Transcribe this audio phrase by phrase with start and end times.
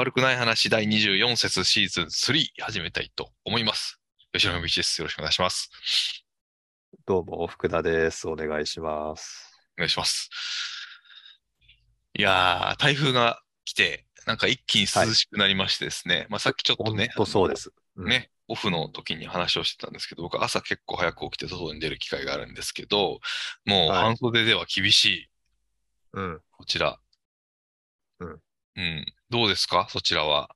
[0.00, 4.00] 悪くない話第24節シーズン3始めたいと思います。
[4.32, 4.98] 吉野道です。
[4.98, 5.70] よろしくお願いします。
[7.04, 8.26] どうも、福田です。
[8.26, 9.52] お願いします。
[9.76, 10.30] お願いします。
[12.14, 16.26] いやー、台風が来て、なんか一気に涼しくなりましてですね。
[16.30, 17.70] まあさっきちょっと本ね、当そうです。
[17.96, 23.20] うんね、オフの時に話をしてたんですけど、僕朝結構早く起きて外に出る機会があるんですけど、
[23.66, 25.30] もうはい半袖では厳しい、
[26.14, 26.40] うん。
[26.52, 26.98] こちら。
[28.20, 28.40] うん。
[28.76, 29.06] うん。
[29.30, 29.86] どうですか？
[29.90, 30.50] そちらは。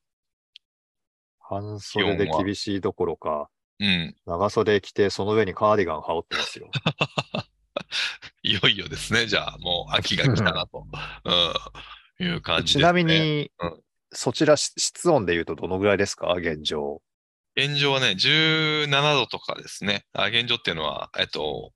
[1.40, 3.48] 半袖で厳しいどころか、
[3.78, 4.16] うん。
[4.26, 6.70] 長袖着て、その上にカーディガン羽織ってますよ。
[8.42, 9.26] いよいよですね。
[9.26, 10.86] じゃあ、もう秋が来たなと、
[12.18, 12.82] うん、いう感じですね。
[12.82, 13.80] ちなみに、うん
[14.16, 16.32] そちらし室温で言うとどのぐらいですか？
[16.34, 17.02] 現状。
[17.56, 20.04] 現状はね、17度とかですね。
[20.12, 21.72] あ現状っていうのは、えっと、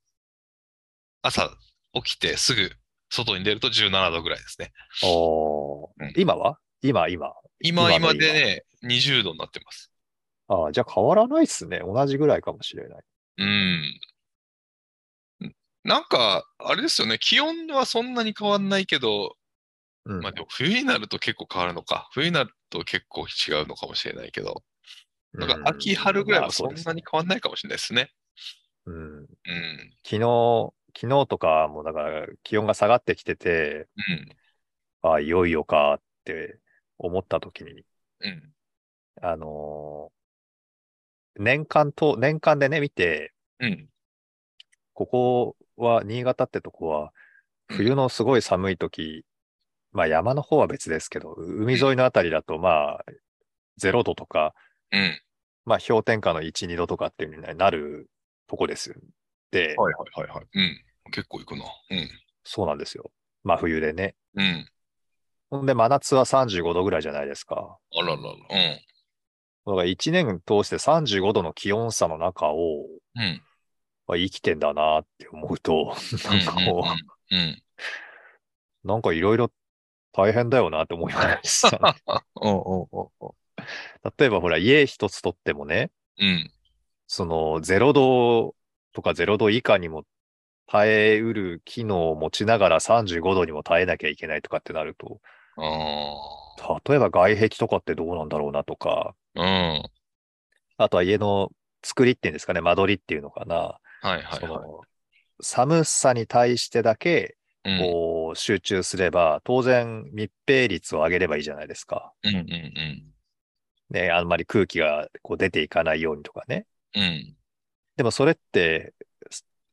[1.20, 1.50] 朝
[1.94, 2.70] 起きてすぐ
[3.10, 4.72] 外に出ると17度ぐらいですね。
[5.02, 6.58] おーうん今は？
[6.82, 7.32] 今、今。
[7.60, 9.90] 今、今でね、20度になってます。
[10.48, 11.80] ああ、じゃあ変わらないっすね。
[11.80, 13.04] 同じぐらいかもしれない。
[13.38, 14.00] うん。
[15.84, 17.18] なんか、あれですよね。
[17.18, 19.36] 気温はそんなに変わんないけど、
[20.04, 20.20] うん。
[20.20, 22.08] まあでも冬になると結構変わるのか。
[22.12, 24.62] 冬になると結構違うのかもしれないけど、
[25.34, 28.10] なんか秋、春ぐらいはそんなに変わんないかもしれないですね。
[28.86, 29.18] うん。
[29.18, 29.28] うん。
[30.04, 34.28] 昨日、昨日とかもだから気温が下がってきてて、うん。
[35.02, 36.58] ああ、いよいよかって
[36.98, 37.84] 思った時に、
[38.20, 38.54] うん。
[39.22, 40.18] あのー
[41.36, 43.88] 年間と、年間でね、見て、うん。
[44.94, 47.12] ここは、新潟ってとこは、
[47.68, 49.24] 冬のすごい寒い時、
[49.92, 53.04] まあ山の方は別ですけど、海沿いのあたりだと、まあ、
[53.78, 54.54] 0度とか、
[54.92, 55.20] うん。
[55.64, 58.10] まあ氷点下の1、2度とかっていう風になる
[58.48, 58.96] とこですよ。
[59.50, 60.46] で、はいはいはいはい。
[60.54, 60.84] うん。
[61.12, 61.64] 結構行くな。
[61.90, 62.10] うん。
[62.44, 63.10] そうなんですよ。
[63.44, 64.16] 真冬でね。
[64.34, 64.68] うん。
[65.50, 67.78] ほんで、真夏は35度ぐらいじゃないですか。
[67.94, 68.18] あららら。
[68.20, 68.80] うん。
[69.66, 72.86] だから1年通して35度の気温差の中を、
[73.16, 73.42] うん。
[74.06, 75.94] まあ、生きてんだなって思うと、
[76.30, 76.84] なんかこ
[77.30, 77.40] う、うん。
[77.40, 77.62] うん。
[78.84, 79.52] なんかいろいろ
[80.12, 81.96] 大変だよなって思いました
[84.18, 86.50] 例えばほら、家一つとってもね、うん。
[87.06, 88.54] その0度
[88.92, 90.04] とか0度以下にも
[90.66, 99.42] 耐えうる機能を持ちながら35度にも耐えなきゃいけないとかってなると、あ例えば外壁とかってどうなんだろうなとか、あ。
[99.42, 99.82] うん。
[100.76, 101.50] あとは家の
[101.82, 103.56] 作りっていうんですかね、間取りっていうのかな。
[103.56, 104.40] はいはいはい。
[104.40, 104.80] その
[105.40, 107.78] 寒さに対してだけうん。
[107.80, 112.12] こう集中すれば、当然密閉率を上げればいいじゃないですか。
[112.22, 112.44] うんうん
[113.90, 116.66] ね、あんまり空気がこう出ていかないようにとかね。
[116.94, 117.02] うん。
[117.02, 117.36] うん。
[117.96, 119.07] でもそれって、す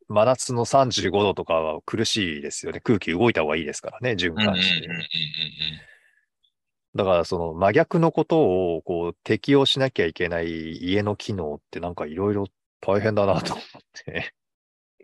[0.08, 2.80] 真夏の35度とかは苦しいですよね。
[2.80, 4.88] 空気動いた方がいいですからね、循環して。
[6.96, 12.48] だからその真逆のことをこう適用しなきゃいけない家の機能ってなんかいろいろ
[12.80, 13.66] 大変だなと思っ
[14.06, 14.34] て。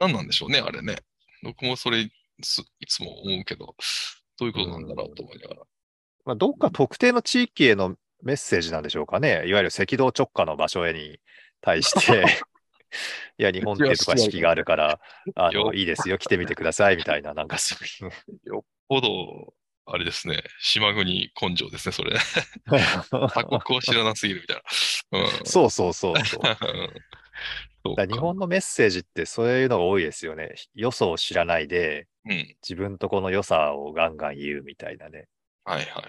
[0.00, 0.96] 何なんでしょうね、あれね。
[1.42, 2.10] 僕もそれ
[2.42, 3.74] すいつも思うけど、
[4.38, 5.62] どういうことなんだろうと思いながら。
[6.24, 9.46] まあ、どっか特定の地域へのメッセージなんでしょうかね。
[9.46, 11.18] いわゆる赤道直下の場所へに
[11.60, 12.24] 対して、
[13.38, 15.00] いや、日本ってとか四季があるから、
[15.34, 18.12] あよの、いいですよ、来てみてください、みたいな、なんかそういう。
[18.44, 19.54] よっぽど、
[19.86, 22.16] あれですね、島国根性ですね、それ。
[23.10, 24.62] 他国を知らなすぎるみたい
[25.10, 25.18] な。
[25.18, 25.46] うん。
[25.46, 26.42] そうそうそうそう。
[27.96, 30.54] だ日本のメッセージってそういうのが多いですよね。
[30.74, 32.56] よそを知らないで、うん。
[32.62, 35.26] 自分とこの良さをガンガン言うみたいなね。
[35.64, 36.06] はいはいはい。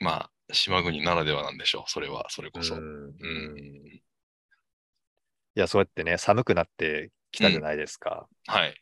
[0.00, 2.74] まあ、島国ならではなんでしょう、それは、それこそ。
[2.74, 3.14] ううん。
[3.14, 4.02] んい
[5.54, 8.28] や、そうやってね、寒くなってきたじゃないですか。
[8.46, 8.74] はい。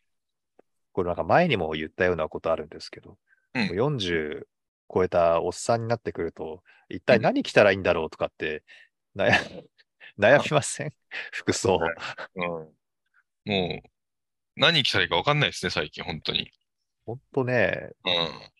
[0.93, 3.17] これなんか前にも言ったようなことあるんですけど、
[3.55, 4.47] うんもう40
[4.93, 8.63] 超えたおっさんになってくると、一体何着たらいいんだろうとかって
[9.15, 9.31] 悩
[10.17, 10.93] 悩みません？
[11.31, 11.77] 服装。
[11.77, 11.95] はい
[12.35, 12.45] うん。
[12.45, 12.71] も
[13.45, 13.89] う、
[14.55, 16.51] 何着たらいいか分かんないですね、最近、本当に。
[17.05, 18.58] ほんとね、うん。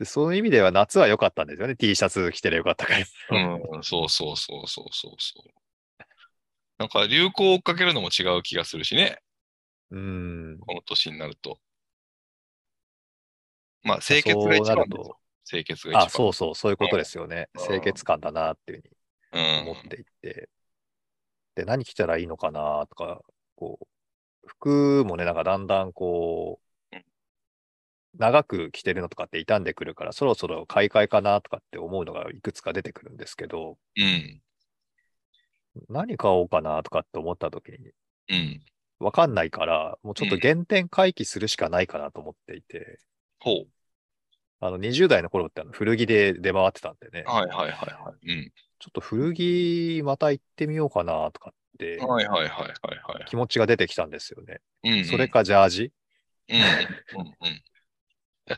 [0.00, 1.76] でそういう意味では夏は良かったんですよね。
[1.76, 3.00] T シャツ着てりゃよかったから。
[3.00, 5.50] うん、そうそうそうそうそうそう。
[6.78, 9.18] なんか流行を追っかけるのも違う気がするしね、
[9.90, 10.58] うん。
[10.60, 11.58] この年になると。
[13.82, 15.18] まあ、清潔が一そうなると番ですよ。
[15.44, 16.06] 清潔が一番。
[16.06, 17.50] あ、そうそう、そういうことですよね。
[17.54, 19.64] うん清潔感だなっていうふううん。
[19.64, 20.48] に思っていて。
[21.56, 23.20] で、何着たらいいのかなとか、
[23.54, 23.86] こう、
[24.46, 26.69] 服もね、なんかだんだんこううん、
[28.18, 34.40] 長く着てるのとかって傷んでくるから、そろそろ買い替えかなとかって思うのがいくつか出てくるんですけど、うん。
[35.88, 37.78] 何買おうかなとかって思った時に、
[38.28, 38.60] うん。
[38.98, 42.98] わかんないから、もうちょっと原点回帰するしかないかなと思っていて、
[43.38, 43.68] ほう。
[44.60, 48.52] あの、20代の頃ってあの古着で出回ってたんでね、はいはいはいはい。
[48.78, 52.08] ちょっと古着また行ってみようかなとかってうん。
[52.08, 53.24] はいはいはいはいはい。
[53.26, 54.60] 気持ちが出てきたんですよね。
[54.84, 55.28] うんうんそれ。
[55.28, 55.92] かジャージ？
[56.50, 57.48] うんうんうんうん。
[57.48, 57.62] え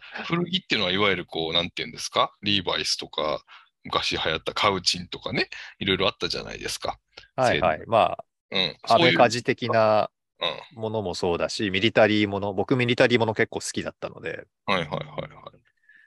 [0.26, 2.32] 古着っていうのはいわゆるこう、なんていうんですか？
[2.42, 3.42] リーバイスとか、
[3.84, 5.48] 昔流行ったカウチンとかね、
[5.78, 6.98] いろいろあったじゃないですか。
[7.36, 7.82] はいはい。
[7.86, 8.18] ま
[8.50, 8.76] うん。
[8.82, 10.10] あ、ういうメカジ的な
[10.40, 10.80] うん。
[10.80, 15.52] ものもそうだし、ミリタリーもの、僕ミリタリーもの結構好きだったので、はいはいはいは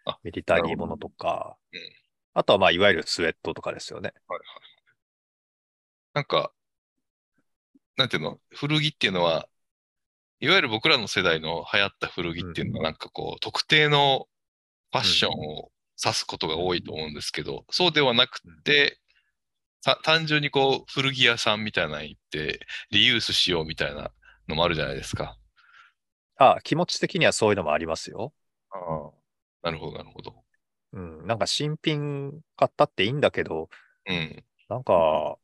[0.10, 0.18] い。
[0.24, 1.80] ミリタリーものとかうん、
[2.34, 4.14] あとはまあ、いわゆるスウェットとかですよね。
[4.28, 4.50] はいはい。
[6.14, 6.52] なんか、
[7.98, 9.48] なんていうの、古着っていうのは、
[10.46, 14.28] いわゆる僕らの世代の流行った古着っていうのは、なんかこう、特定の
[14.92, 19.00] ファッションを指すことが多いと思うんですけど、そうではなくて、
[19.84, 22.60] た単純にこう、古着屋さんみたいなの行って、
[22.92, 24.12] リユースしようみたいな
[24.48, 25.36] のもあるじゃないですか。
[26.38, 28.32] あ、気持ち的にはそういうのもありますよ。
[28.70, 29.12] ああ。
[29.64, 30.36] なるほど、なるほど。
[30.94, 31.26] うん。
[31.26, 33.68] なんか新品買ったっていいんだけど、
[34.08, 34.44] うん。
[34.70, 35.40] なんか、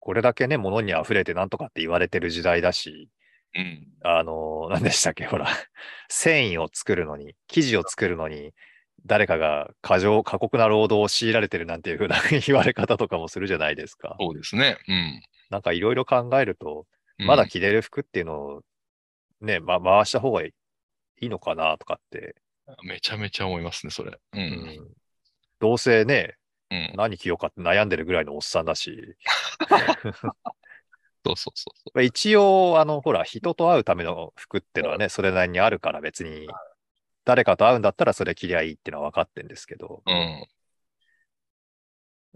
[0.00, 3.08] これだけね、物に溢れてなんとかって言われてる時代だし、
[3.54, 3.88] うん。
[4.02, 5.48] あの、何でしたっけ、ほら、
[6.08, 8.52] 繊維を作るのに、生地を作るのに、
[9.06, 12.16] 誰かが過剰、過酷な労働を強いられてるなんていう風な
[12.46, 14.16] 言われ方とかもするじゃないですか。
[14.18, 14.78] そうですね。
[14.88, 15.22] うん。
[15.50, 16.86] なんかいろいろ考えると、
[17.18, 18.62] うんまだ着れる服っていうのを
[19.40, 20.52] ね、ま、回した方がい
[21.20, 22.34] いのかなとかって、
[22.82, 24.10] めちゃめちゃ思いますね、それ。
[24.10, 24.18] う。
[24.32, 24.88] うんん、
[25.60, 26.34] どうせね、
[26.70, 26.92] うん。
[26.96, 29.16] 何着ようかって悩んでるぐらいのおっさんだし、
[31.24, 36.48] そうそうそうそまあ一応、あの、ほら、人と会うための服ってのはね、それなりにあるから別に、
[37.24, 40.10] 誰かと会うんだったらそれ着りゃいいっていうのは分かってんですけど、う。
[40.10, 40.46] うん。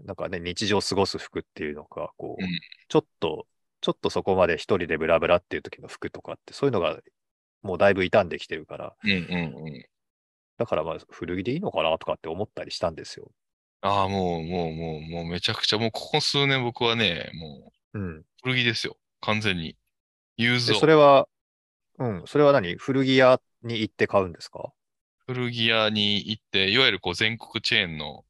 [0.05, 2.49] なんかね、日常過ごす服っていうのが、こう、うん
[2.87, 3.45] ちょっと、
[3.81, 6.99] ちょっとそこまで一人でブラブラっていう時の服とかって、そういうのが
[7.61, 9.85] もうだいぶ傷んできてるから、うんうんうん。
[10.57, 13.31] だからまあ古着でいいのかなとかって思ったりしたんですよ。
[13.81, 18.23] ああ、もう、もう、もう、もうめちゃくちゃ、もうここ数年僕はね、もううん。
[18.43, 18.97] 古着ですよ。
[19.21, 19.75] 完全に。
[20.37, 21.27] ユーズそれは、
[21.97, 22.75] うん、それは何？
[22.75, 24.71] 古着屋に行って買うんですか？
[25.27, 28.23] 古着屋に行って、いわゆるこう全国チェーンの、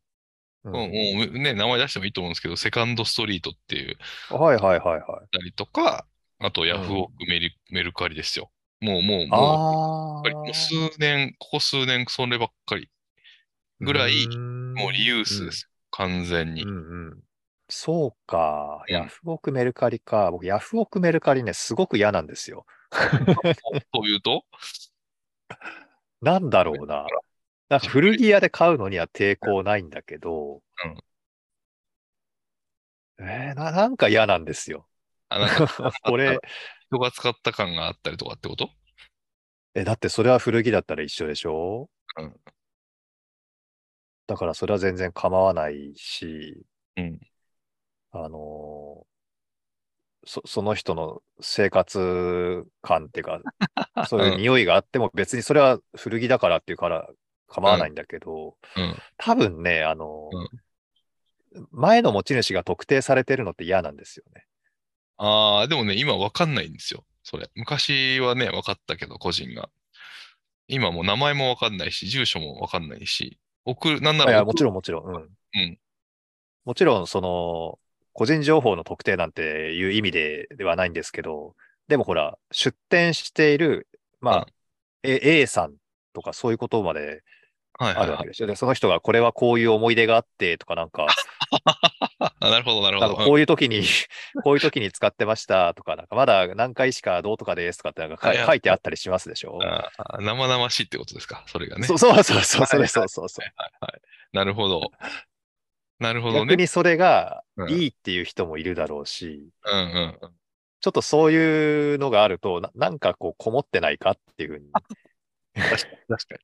[0.65, 3.95] ううんもうね、名前出してもいいと思うんですけど、セカンドストリートっていう
[4.29, 5.37] はいはいはいはい。
[5.37, 6.05] たりとか、
[6.39, 8.51] あとヤフオクメル,、メルカリですよ。
[8.81, 10.31] もう、もう、もう。
[10.31, 12.89] もう数年、ここ数年、そればっかり。
[13.81, 15.69] ぐらいもうリユースですよ。
[15.91, 16.65] 完全にう。
[16.65, 17.19] んうんうん
[17.69, 18.83] そうか。
[18.87, 20.31] うんヤフオクメルカリか。
[20.31, 22.65] 僕、ヤフオクメルカリね、すごく嫌なんですよ。
[23.93, 24.43] というと？
[26.21, 27.05] なんだろうな。
[27.69, 30.61] なんか古着屋で買うのには抵抗ないんだけど、
[33.19, 34.87] えーな、なんか嫌なんですよ。
[35.27, 36.39] あ、なんか、 これ、
[36.87, 38.71] 人が使った感があったりとかってこと？
[39.75, 41.89] え、だってそれは古着だったら一緒でしょ？
[42.17, 42.35] うん
[44.25, 46.63] だからそれは全然構わないし、
[46.95, 47.19] うん。
[48.11, 49.09] あのー
[50.25, 53.41] そ、その人の生活感っていうか、
[54.09, 57.09] そういう匂いがあっても別にそれは古着だからっていうから
[57.47, 58.95] 構わないんだけど、うん。
[59.17, 60.59] 多分ね、あのー
[61.71, 64.45] 前の持ち主が特定されてるのって嫌なんですよね。
[65.17, 67.05] ああ、でもね、今わかんないんですよ。
[67.23, 67.49] それ。
[67.55, 69.69] 昔はね、わかったけど、個人が。
[70.67, 75.07] 今もう名前もわかんないし、住所もわかんないし、送る、なんないらや、送もちろんもちろん。
[75.07, 75.29] うん。
[75.55, 75.79] うん。
[76.65, 77.79] もちろん、その、
[78.19, 81.55] 個人情報の特定なんていう意味でではないんですけど、
[81.87, 83.87] でもほら、出店している、
[84.19, 84.47] まあ、
[85.03, 85.75] A, A さん
[86.11, 87.23] とかそういうことまで
[87.79, 88.03] はいはいはい。
[88.03, 88.47] あるわけですよ。
[88.49, 91.07] で、その人がこれはこういう思い出があってとかなんか、
[92.19, 93.15] あ なるほど、なるほど。
[93.15, 93.83] こういう時に、
[94.43, 99.59] こういう時に使ってましたとか、なんかまだ何回しかどうとかですとかってなんか書いてあったりしますでしょ？
[100.19, 101.87] 生々しいってことですか、それがね。
[101.87, 103.47] そうそうそうそう、そはいれそうそうそう。
[103.55, 104.01] はいはい。
[104.33, 104.91] なるほど。
[105.99, 106.51] なるほどね。
[106.51, 110.33] 逆にそれがうんいいっていう人もいるだろうし、うんうんうん。
[110.81, 114.71] ちょっとそういうのがあると、ななんかこう、こもってないかっていうふうに、
[115.53, 115.97] 確かに。
[116.07, 116.35] 確か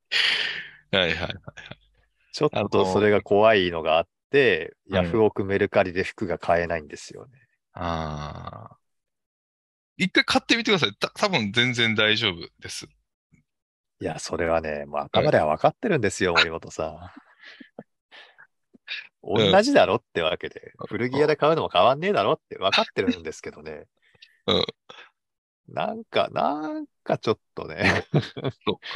[0.92, 1.00] に。
[1.00, 1.36] はいはい。
[2.34, 7.32] ちょっとそれが怖いのがあって、うんヤフオクメルカリで服が買えないんですよね。
[7.72, 8.78] ああ。
[9.98, 10.94] 一回買ってみてください。
[10.96, 12.88] た多分全然大丈夫です。
[14.02, 17.00] いや、それはね、もう頭では分かってるんですよ、森本さん。
[19.28, 23.86] うん同じだろってわけで、古着屋で買うのも変わんねえだろって分かってるんですけどね。
[24.48, 24.66] うん
[25.68, 28.06] なんか、なんかちょっとね。
[28.14, 28.22] そっ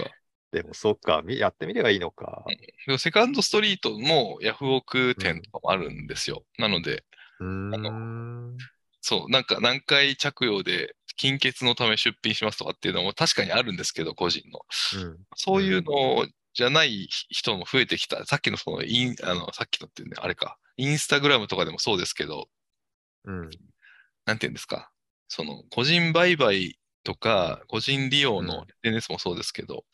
[0.06, 0.12] か。
[0.52, 2.46] でもそっか、みやってみればいいのか。
[2.86, 6.44] でもセカンドストリートもヤフオク店とかもあるんですよ。
[6.58, 7.04] なので、
[7.40, 8.58] うーん。
[9.02, 14.60] そう、なんか何回着用で金欠のため出品しますとかっていうのも確かにあるんですけど、個人の。
[15.02, 15.18] うん。
[15.36, 16.28] そういうの
[16.60, 18.26] じゃない人も増えてきた。
[18.26, 20.58] さっきのそのイン、あの、さっきのってね、あれか。
[20.76, 22.50] インスタグラムとかでもそうですけど、
[23.24, 23.50] うん。
[24.26, 24.92] なんていうんですか？
[25.30, 29.86] その、個人売買とか、個人利用うんの SNS もそうですけど、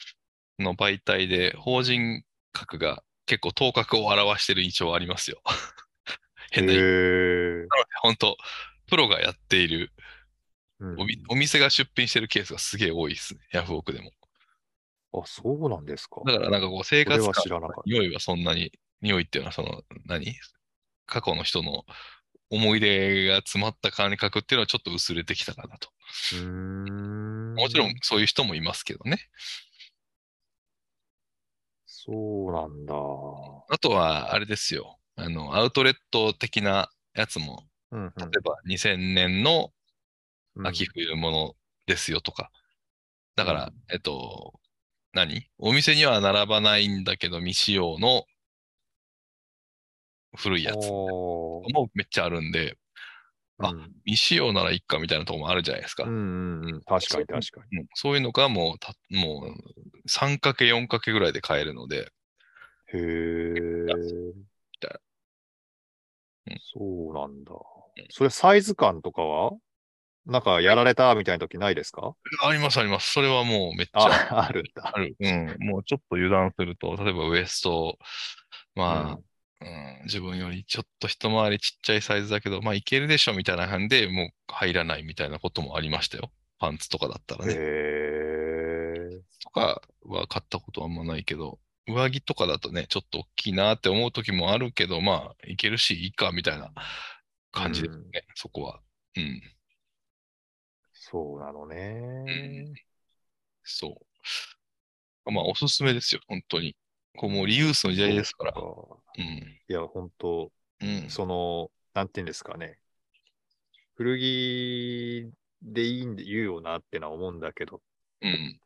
[0.57, 5.43] の媒体で法人格が結構頭角を表してる印象はありますよ。
[6.49, 7.67] 変なへ言いー
[8.01, 8.37] 本当
[8.87, 9.91] プロがやっている
[10.79, 10.97] うん
[11.29, 13.41] お店が出品してるケースがすげえ多いですね。
[13.51, 14.11] ヤフオクでも。
[15.23, 16.21] あ、そうなんですか。
[16.25, 17.81] だからなんかこう生活感は知らなかった。
[17.85, 20.35] 匂いはそんなに、匂いっていうのはその、何？
[21.05, 21.85] 過去の人の
[22.49, 25.89] 思い出が詰まった感覚っていうのはちょっと薄れてきたかなと。
[26.33, 27.53] うーん。
[27.55, 29.17] もちろんそういう人もいますけどね。
[31.85, 32.93] そうなんだ。
[32.93, 34.99] あとは、あれですよ。
[35.15, 39.71] あの、アウトレット的なやつも、うんうん例えば2000年の
[40.55, 41.55] うん秋冬物
[41.85, 42.51] ですよとか。
[43.35, 44.59] だから、うんえっと、
[45.15, 45.49] 何？
[45.57, 48.25] お店には並ばないんだけど未使用の
[50.35, 52.77] 古いやつもめっちゃあるんで、
[53.57, 53.93] あうん。
[54.05, 56.03] 未使用ならいっかみたいなところもあるじゃないですか。
[56.03, 56.81] うんうんうん。
[56.81, 57.79] 確かに確かに。
[57.79, 62.11] うんそういうのがもうた、もう 3×、4× ぐらいで買えるので、
[62.93, 63.85] へえ
[66.73, 67.53] そうなんだ。
[68.09, 69.53] それサイズ感とかは？
[70.25, 72.15] なんかやられたみたいな時ないですか？
[72.43, 73.11] ありますあります。
[73.11, 73.99] それはもうめっちゃ
[74.31, 74.99] あ、あるんだあ。
[74.99, 75.15] る。
[75.19, 75.57] うん。
[75.59, 77.97] もうちょっと油断すると、例えばウエスト、
[78.75, 79.17] ま
[79.61, 86.31] あ、うん、自分よりちょっと一回りちっちゃいサイズだけど、まあいけるでしょみたいな感じで、もう入らないみたいなこともありましたよ。
[86.57, 87.53] パンツとかだったらへね。
[87.57, 89.09] え
[89.43, 96.71] とかは買ったことはあんまないけど、上着とかだとね、ちょっと大きいなって思う時もあるけど、まあ、いけるし、いいかみたいな
[97.51, 98.79] 感じですね、そこは。
[99.17, 99.41] うん。
[101.07, 102.73] そうなのね。
[103.63, 104.01] そ
[105.25, 105.31] う。
[105.31, 106.75] まあ、おすすめですよ、本当に。
[107.15, 108.53] こうもうリユースの時代ですから。
[108.55, 109.27] そううん。
[109.27, 111.05] いや、本当うん。
[111.09, 112.79] その、なんていうんですかね。
[113.93, 115.31] 古着
[115.61, 117.83] でいいんで言うよなってのは思うんだけど、
[118.21, 118.59] うん。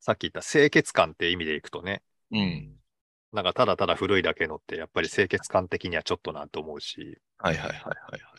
[0.00, 2.72] さっき言った清潔感って意味でいくとね、うん。
[3.34, 7.80] なんかただただ古いだけのって、やっぱり清潔感的にはちょっとなと思うし、はいはいはいはい
[8.12, 8.31] はい。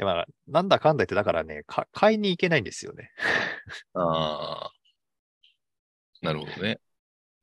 [0.00, 3.12] でまあ、なんだかんだ言って、だからね、か買いに行けないんですよね。
[3.92, 4.72] ああ。
[6.22, 6.80] なるほどね。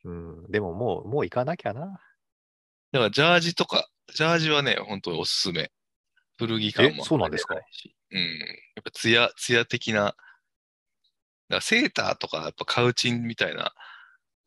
[0.06, 1.82] うん、でももう、もう行かなきゃな。
[1.82, 2.02] だか
[2.92, 5.72] ら、ジャージとか、ジャージはね、本当におすすめ。
[6.40, 7.54] 古着感もえそうなんですか？
[7.54, 7.60] うん。
[8.74, 10.16] やっぱツヤ、ツヤ的な。
[11.50, 13.72] だセーターとか、やっぱカウチンみたいな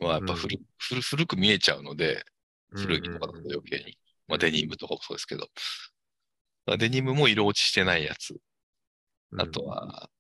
[0.01, 2.25] のは、やっぱ古,、古古く見えちゃうので、
[2.71, 3.97] 古着とかだと余計に。
[4.27, 5.49] まあ、デニムとかもそうですけど。
[6.77, 8.37] デニムも色落ちしてないやつ。
[9.33, 10.11] うんあと、は、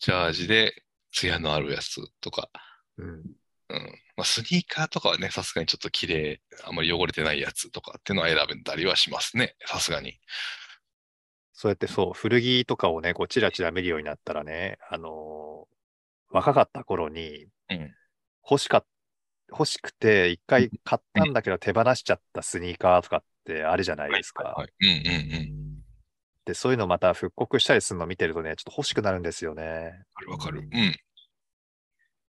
[0.00, 0.82] ジャージで
[1.12, 2.50] ツヤのあるやつとか。
[2.98, 3.22] うん、うん。
[4.16, 9.54] まあ、スニーカーとかはね、さすがにちょっと綺麗、あんまり汚れてないやつとかっていうのは選べたりはしますね。
[9.66, 10.18] さすがに。
[11.52, 15.76] そうやってそう、古着とかをね、こう、チラチラ見るようになったらね、あのー
[16.28, 17.94] 若かった頃に、うん
[18.48, 18.86] 欲しかっ、
[19.50, 24.44] 欲しくて、一回買ったんだけど手放しちゃったスニーカーとかってあるじゃないですか。
[24.44, 24.68] はい。
[24.80, 24.96] うんうん
[25.34, 25.55] うん。
[26.46, 29.62] で、そういうのまた復刻したりするの見てるとね、ちょっと欲しくなるんですよね。
[29.64, 29.70] わ
[30.14, 30.60] かるわかる。
[30.60, 30.96] うん。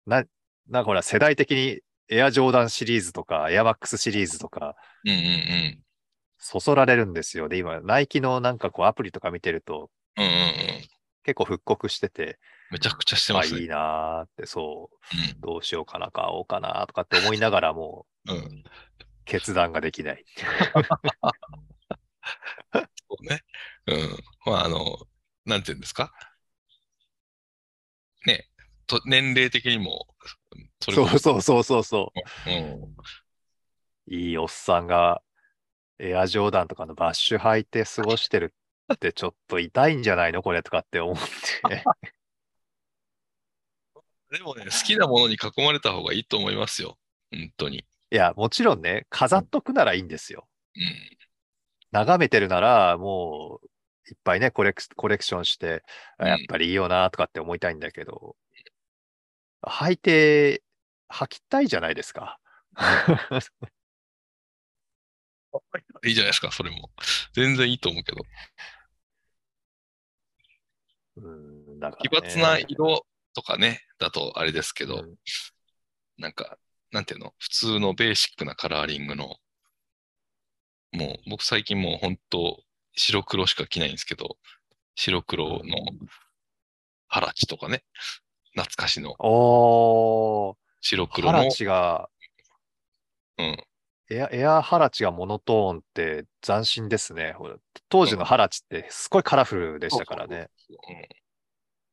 [0.07, 0.23] な、
[0.67, 4.75] なんかほら、世代的にエアジョーダンシリーズとか、エアマックスシリーズとか、
[5.05, 5.79] うんうんうん。
[6.39, 7.49] そそられるんですよ。
[7.49, 10.39] で、今、ナイキのなんかこうアプリとか見てると、うんうんうん。
[11.23, 12.39] 結構復刻してて、
[12.71, 13.61] めちゃくちゃしてあ、ますね。
[13.61, 18.37] いいなーって、そう、どうしようかな、買おうかなとかって思いながらも、うん。
[18.37, 18.63] うん。
[19.25, 20.25] 決断ができない。
[22.73, 23.41] そうね。
[23.89, 24.17] うん。
[24.45, 24.97] まあ、あの、
[25.45, 26.11] なんていうんですか？
[28.25, 28.47] ね。
[28.87, 30.07] と、年齢的にも、
[30.79, 32.13] それそこそ、うそうそうそうそ
[32.47, 32.53] うん。
[32.83, 32.95] う。
[34.07, 35.21] いいおっさんが、
[35.99, 38.55] エアジョーダンとかのバッシュ履いて過ごしてる
[38.93, 41.21] ってちょっと痛いんじゃないのこれとかって思って。
[44.31, 46.97] でもね、好きなものに囲まれた方がいいと思いますよ。
[47.31, 47.79] 本当に。
[48.11, 50.47] いや、もちろんね、飾っとくならいいんですよ。
[50.75, 51.17] うん。
[51.91, 53.68] 眺めてるなら、もう、
[54.07, 55.83] いっぱいね、コレクコレクションして、
[56.19, 58.35] やっぱりいいよなとかって思いたいんだけど、
[59.61, 60.63] 履いて、
[61.09, 62.39] 履きたいじゃないですか。
[66.05, 66.91] いいじゃないですか、それも。
[67.33, 68.21] 全然いいと思うけど。
[71.17, 75.15] うん、だか奇らね抜な色とかね、だとあれですけど、うん
[76.19, 76.57] なんか、
[76.91, 79.37] なんていうの、普通のベーシックなカラーリングの、
[80.91, 82.61] もう僕最近もう本当
[82.95, 84.37] 白黒しか着ないんですけど、
[84.95, 85.61] 白黒の
[87.07, 87.83] ハラチとかね、
[88.53, 92.09] 懐かしのおー、ハラ白黒の、チが、
[93.37, 93.57] うん、
[94.11, 97.35] エアエアハラチがモノトーンって斬新ですね。
[97.89, 100.49] 当時のハラチってすごいカラフルでしたからね。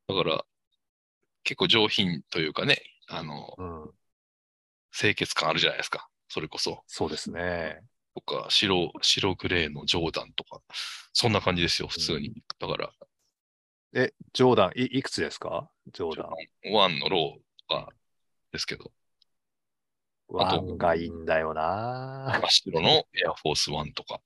[0.09, 0.17] うん。
[0.17, 0.45] だから、
[1.45, 3.91] 結構上品というかね、あの、うん、
[4.93, 6.09] 清潔感あるじゃないですか。
[6.29, 6.83] それこそ。
[6.87, 7.81] そうですね。
[8.17, 10.63] とか、白、白グレーのジョーダンとか、
[11.13, 12.33] そんな感じですよ、普通に。
[12.59, 12.91] だから、
[13.93, 15.71] え、ジョーダン、いいくつですか？
[15.93, 16.73] ジョーダン。
[16.73, 17.93] ワンのローとか
[18.53, 18.91] ですけど、
[20.29, 22.39] ワンがいいんだよな。
[22.41, 24.23] 真っ白のエアフォースワンとか、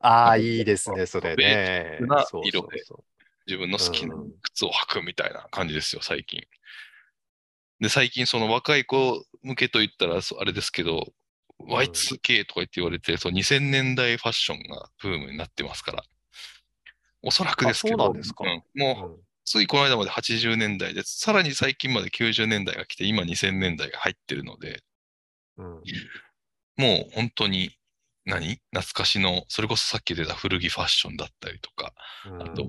[0.00, 2.06] ああ、あいいですね、それベねー。
[2.06, 2.82] な色で
[3.46, 6.40] 自分の好きなうん靴を履くみたいな感じですよ、最近。
[7.78, 11.12] で、最近その若い子向けと言ったら、あれですけど、
[11.60, 16.04] Y2K とか言って言われて、そう2000年代ファッションがブームになってますから。
[17.22, 19.20] おそらくですけど、うなんもううん。
[19.44, 24.82] ついこの間まで80年代で、さらに最近まで90年代が来て、今2000年代が入ってるので、
[25.56, 25.66] うん。
[26.76, 27.76] もう本当に
[28.24, 31.94] 何、懐かしの、それこそさっき出た古着ファッションだったりとか、
[32.26, 32.42] うん。
[32.42, 32.68] あと、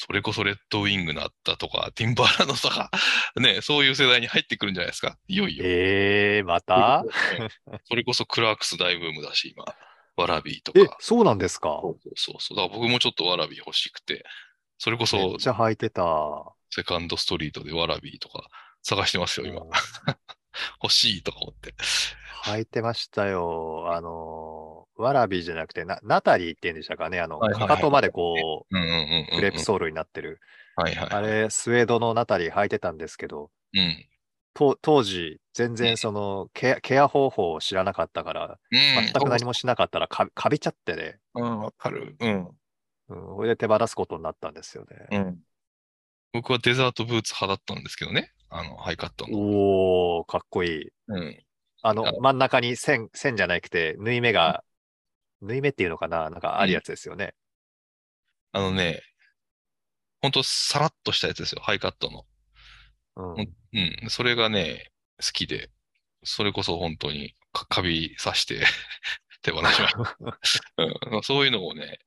[0.00, 2.88] それこそレッドウィングのあったとか、ティンバーランドとか、
[3.36, 5.18] ね、そういう世代に入ってくるんじゃないですか。
[5.26, 5.64] いよいよ。
[5.66, 7.02] ええまた？
[7.86, 9.64] それこそ Clarks 大ブームだし、今。
[10.16, 10.96] ワラビーとえか、。
[11.00, 11.80] そうなんですか？
[11.82, 12.56] そうそうそう。
[12.56, 14.24] だから僕もちょっとワラビー欲しくて、
[14.78, 16.04] それこそめっちゃ履いてた。
[16.70, 18.48] セカンドストリートでワラビーとか
[18.82, 19.62] 探してますよ、今。
[19.62, 19.70] うん
[20.82, 21.74] 欲しいとか思って。
[22.44, 23.92] 履いてましたよ。
[23.92, 24.37] あの、ワ
[24.98, 27.20] ラビーじゃなくて、なナタリーって言うんでしたかね。
[27.20, 28.74] あの、はいはいはいかかとまでこう。
[28.74, 28.76] ク
[29.40, 30.40] レープソールになってる。
[30.76, 31.08] はいはい。
[31.10, 34.06] あれ、スウェードのナタリー履いてたんですけど、うん。
[34.54, 38.78] と当時、全然そのケア、ケア方法を知らなかったから、うん。
[38.78, 41.18] 全く何もしなかったらかかびちゃってね。
[41.34, 42.16] うん、わかる。
[42.18, 42.48] うん。
[43.08, 45.06] うん、それで手放すことになったんですよね。
[45.10, 45.38] うん。
[46.32, 48.32] 僕はデザートブーツ派だったんですけどね。
[48.50, 49.38] あの、ハイカットの。
[49.38, 50.88] おー、かっこいい。
[51.08, 51.44] うん。
[51.82, 54.64] あのあ、真ん中に線、線じゃなくて、縫い目が、
[55.40, 56.30] 縫い目っていうのかな？
[56.30, 57.34] なんかあるやつですよね。
[58.52, 59.02] あのね、
[60.20, 61.60] ほんとさらっとしたやつですよ。
[61.62, 62.26] ハイカットの。
[63.16, 63.54] うん。
[63.72, 64.10] うん。
[64.10, 65.70] それがね、好きで、
[66.24, 68.64] それこそ本当にかカビさして
[69.42, 70.82] 手放しました。
[71.16, 71.22] うん。
[71.22, 71.98] そういうのをね、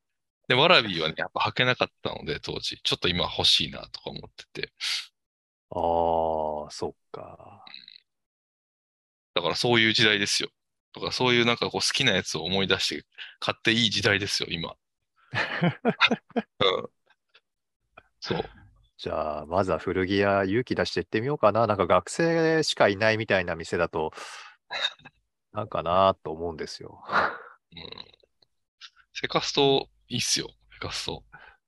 [0.47, 2.79] で、ワラビーはね、やっぱ履けなかったので、当時。
[2.83, 4.73] ちょっと今欲しいなとか思ってて。
[5.69, 7.63] ああ、そっか。
[9.33, 10.49] だからそういう時代ですよ。
[10.93, 13.05] だからそういうなんかこう好きなやつを思い出して
[13.39, 14.75] 買っていい時代ですよ、今。
[16.59, 16.89] うん。
[18.19, 18.43] そう。
[18.97, 21.65] じゃあ、まずは古着屋勇気出して行ってみようかな。
[21.65, 24.11] なんか学生しかいないみたいな店だと、
[25.53, 27.03] なんかなと思うんですよ。
[27.75, 27.81] うん。
[29.13, 31.23] セカストいいっすよ、セカスト。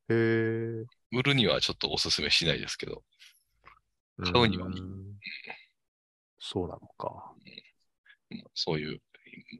[0.09, 0.85] へえ。
[1.11, 3.03] 売るにはちょっとおすすめしないですけど。
[4.21, 5.17] 買うにはいいん
[6.39, 7.33] そうなのか。
[8.29, 9.01] うんそういう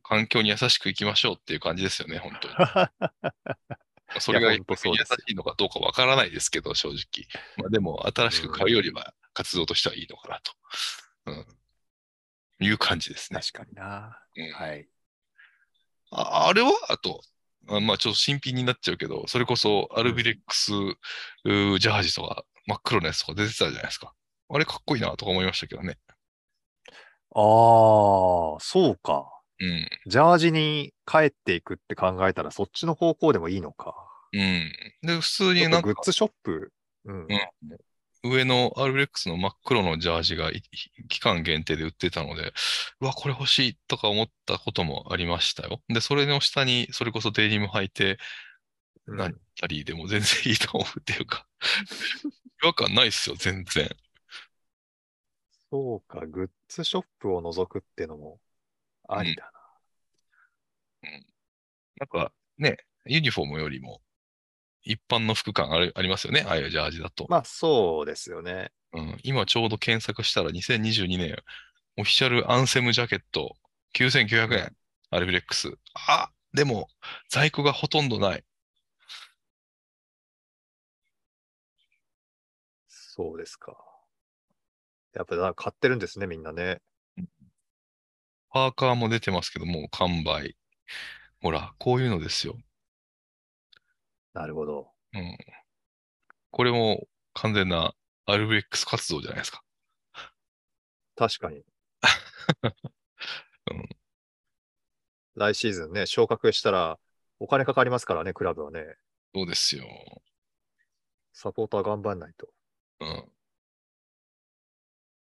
[0.03, 2.53] 環境に優しくいきましょうっていう感じですよね、本当に。
[4.19, 4.61] それが優し
[5.27, 7.27] いのかどうかわからないですけど、正直。
[7.57, 10.53] まあでも、新しく買うよりは活動としてはいいのかなと。
[11.25, 11.45] うん。
[12.59, 13.39] いう感じですね。
[13.39, 14.19] 確かにな。
[14.35, 14.87] うんはい。
[16.11, 17.21] ああれはあと、
[17.67, 24.13] あまあちょっと新品になっちゃうけど、それこそアルビレックス、うージャージとか真っ黒なやつとか出てたじゃないですか。
[24.49, 25.97] あれかっこいいなとか思いましたけどね。
[27.35, 29.32] ああ、そうか。
[29.63, 29.87] うん。
[30.07, 33.95] ジャージに帰っていくって考えたら、そっちの方向でもいいのか。
[34.33, 34.71] うん。
[35.01, 36.73] で、普通になんかグッズショップ？
[37.05, 37.27] うん。
[38.25, 40.63] 上のアルビレックスの真っ黒のジャージがい
[41.09, 42.53] 期間限定で売ってたので、
[43.01, 45.81] うわ、これ欲しいとか思ったこともありましたよ。
[45.89, 48.17] で、それの下にそれこそデニム履いて、うん
[49.17, 51.45] 何たりでも全然いいと思うっていうか、
[52.63, 53.89] 違和感ないっすよ、全然。
[55.69, 58.39] そうか、グッズショップを覗くってのも
[59.07, 59.51] ありだ
[61.97, 64.01] なんかね、ユニフォームよりも
[64.83, 67.25] 一般の服感あるありますよね、ああいうジャージだと。
[67.25, 67.37] な。
[67.37, 68.71] まあ、そうですよね。
[68.93, 71.35] うん、今ちょうど検索したら2022年
[71.97, 73.55] オフィシャルアンセムジャケット
[73.95, 74.75] 9900円、
[75.09, 75.71] アルビレックス。
[75.93, 76.89] あ、でも
[77.29, 78.43] 在庫がほとんどない。
[82.87, 83.77] そうですか。
[85.13, 86.81] やっぱだ買ってるんですね、みんなね。
[88.53, 90.55] パーカーも出てますけどもう完売。
[91.41, 92.55] ほら、こういうのですよ。
[94.33, 94.91] なるほど。
[95.13, 95.37] うん。
[96.51, 97.93] これも完全な
[98.25, 99.63] アルビレックス活動じゃないですか。
[101.15, 101.63] 確かに。
[103.71, 103.89] うん
[105.35, 106.99] 来シーズンね、昇格したら
[107.39, 108.85] お金かかりますからね、クラブはね。
[109.33, 109.87] そうですよ。
[111.33, 112.47] サポーター頑張んないと。
[112.99, 113.31] うん。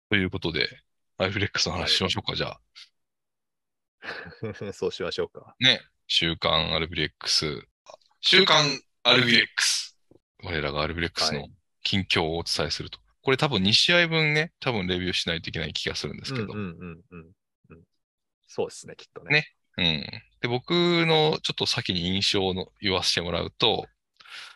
[0.10, 0.70] ということで、
[1.18, 2.62] アルビレックスの話しましょうか、じゃあ。
[4.74, 5.56] そうしましょうか。
[5.60, 7.68] ね、週刊アルビレックス。
[8.22, 9.98] 週刊アルビレックス。
[10.44, 11.52] 我らがアルビレックスのはい
[11.88, 13.00] 近況をお伝えすると。
[13.22, 16.48] これ多分2試合分ね、多分レビューしないといけない気がするんですけど。
[16.48, 17.32] うんうんうんうん
[17.70, 17.84] うん。
[18.46, 19.56] そうですね、きっとね。
[19.78, 20.22] ねうん。
[20.42, 20.72] で、僕
[21.06, 23.88] のちょっと先に印象の言わせてもらうと、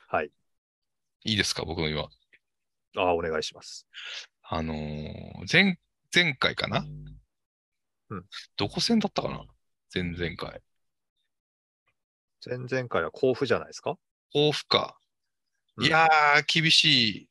[0.10, 0.32] はい。
[1.24, 2.10] いいですか、僕の今。
[2.98, 3.88] ああ、お願いします。
[4.44, 5.80] あのー前、
[6.14, 6.80] 前回かな？
[6.80, 7.11] うん
[8.58, 9.46] どこ戦だったかな？
[9.94, 10.62] 前々回。
[12.46, 13.98] 前々回は甲府じゃないですか？
[14.34, 14.98] 甲府か。
[15.78, 17.30] うんいやー、厳しい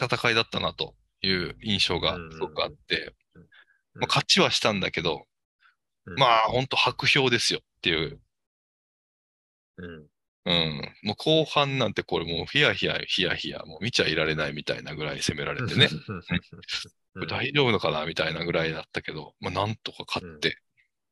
[0.00, 3.42] 戦いだったなという印象がすごくあって、うん
[3.94, 5.26] まあ、勝ちはしたんだけど、
[6.06, 8.20] うんまあ、ほんと白氷ですよっていう。
[9.78, 10.06] うん。
[10.46, 10.94] うん。
[11.02, 15.88] もう後半なんてこれもうヒヤヒヤ、ヒヤヒヤ、もう見ちゃいられないみたいなぐらい攻められてね。
[17.28, 20.52] 大丈夫のかなみたいなぐらいだったけど、まあ、なんとか勝ってっ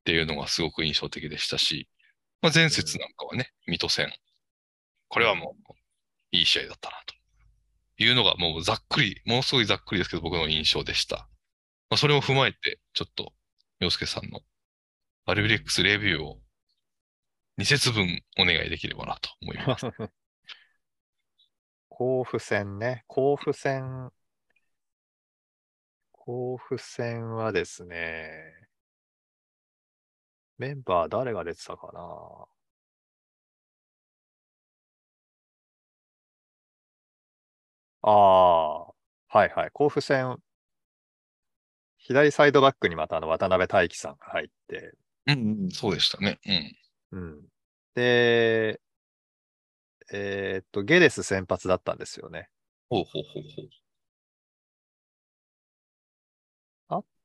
[0.04, 1.88] ていうのがすごく印象的でしたし、
[2.40, 4.12] まあ、前節なんかはね、水戸戦。
[5.08, 5.72] これはもう、
[6.32, 7.14] いい試合だったなと。
[8.02, 11.28] いうのがもうざっくり、ものすごいざっくりですけど僕の印象でした。
[11.88, 13.32] まあ、それを踏まえて、ちょっと、
[13.78, 14.40] 洋介さんの
[15.24, 16.40] アルビレックスレビューを
[17.58, 19.86] 2節分お願いできればなと思います。
[21.88, 23.04] 甲府戦ね。
[23.06, 24.10] 甲府戦。
[26.24, 28.68] 甲府戦はですね、
[30.56, 32.00] メンバー誰が出てたかな？
[38.02, 38.94] ああ、は
[39.46, 39.70] いはい。
[39.72, 40.36] 甲府戦、
[41.98, 44.94] 左サイドバックにまたあの渡辺大輝さんが入って、
[45.26, 46.38] うん、うん、そうでしたね。
[47.12, 47.18] うん。
[47.18, 47.42] うん。
[47.96, 48.80] で、
[50.12, 52.48] えーっと、ゲレス先発だったんですよね。
[52.88, 53.81] ほうほうほうほう。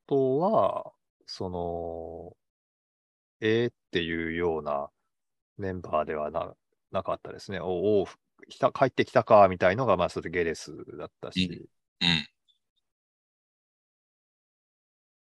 [0.08, 0.93] とは、
[1.26, 2.38] その、
[3.41, 4.89] えーっていうような
[5.58, 6.54] メンバーではな
[6.91, 7.60] なかったですね。
[7.60, 8.08] おお、
[8.50, 11.70] 来た帰ってきたかみたいのが、まあ、それでゲレスだったし、
[12.02, 12.28] うん。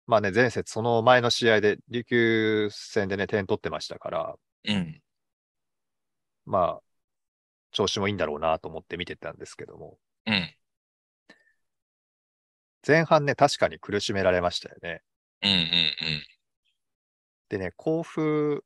[0.06, 5.02] まあね、前節、その前の試合で、琉球戦でね、点取ってましたから、うん。
[6.44, 6.82] まあ、
[7.72, 10.55] 調子もいいんだろうなと思って見てたんですけども、うん。
[12.86, 15.02] 前半ね、確かに苦しめられましたよね。
[15.42, 15.50] うん。
[15.50, 15.66] うん。
[17.48, 18.64] でね、甲府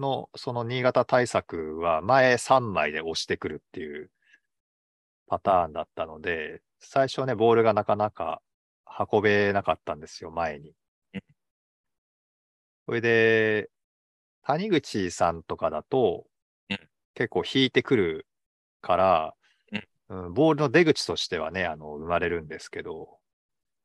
[0.00, 4.10] のその新潟対策は前3枚で押してくるっていう
[5.26, 8.42] パターンだったので、最初ね、ボールがなかなか
[9.10, 10.72] 運べなかったんですよ、前に
[11.14, 11.22] うん。
[12.86, 13.70] それで、
[14.42, 16.26] 谷口さんとかだと
[16.70, 16.78] うん、
[17.14, 18.26] 結構引いてくる
[18.80, 19.34] から、
[20.12, 23.18] うんボールの出口としてはね、あの、生まれるんですけど、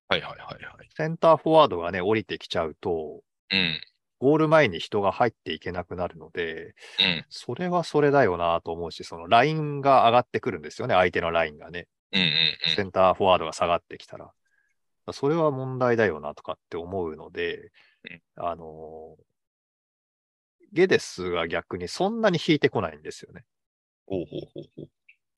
[0.09, 0.89] はいはいはいはい。
[0.95, 3.81] センターフォワードがね、降りてきちゃうと、うん。
[4.19, 7.25] ゴール前に人が入っていけなくなるので、うん。
[7.29, 11.87] それはそれだよなと思うし、そのラインが上がってくるんですよね、相手のラインがね。
[12.11, 12.21] うん。
[12.21, 12.75] うん。
[12.75, 14.31] センターフォワードが下がってきたら。
[15.13, 17.71] それは問題だよなとかって思うので、
[18.35, 19.23] あのー
[20.73, 23.45] ゲデスが逆にそんなに引いてこないんですよね。
[24.05, 24.89] ほうほうほうほう。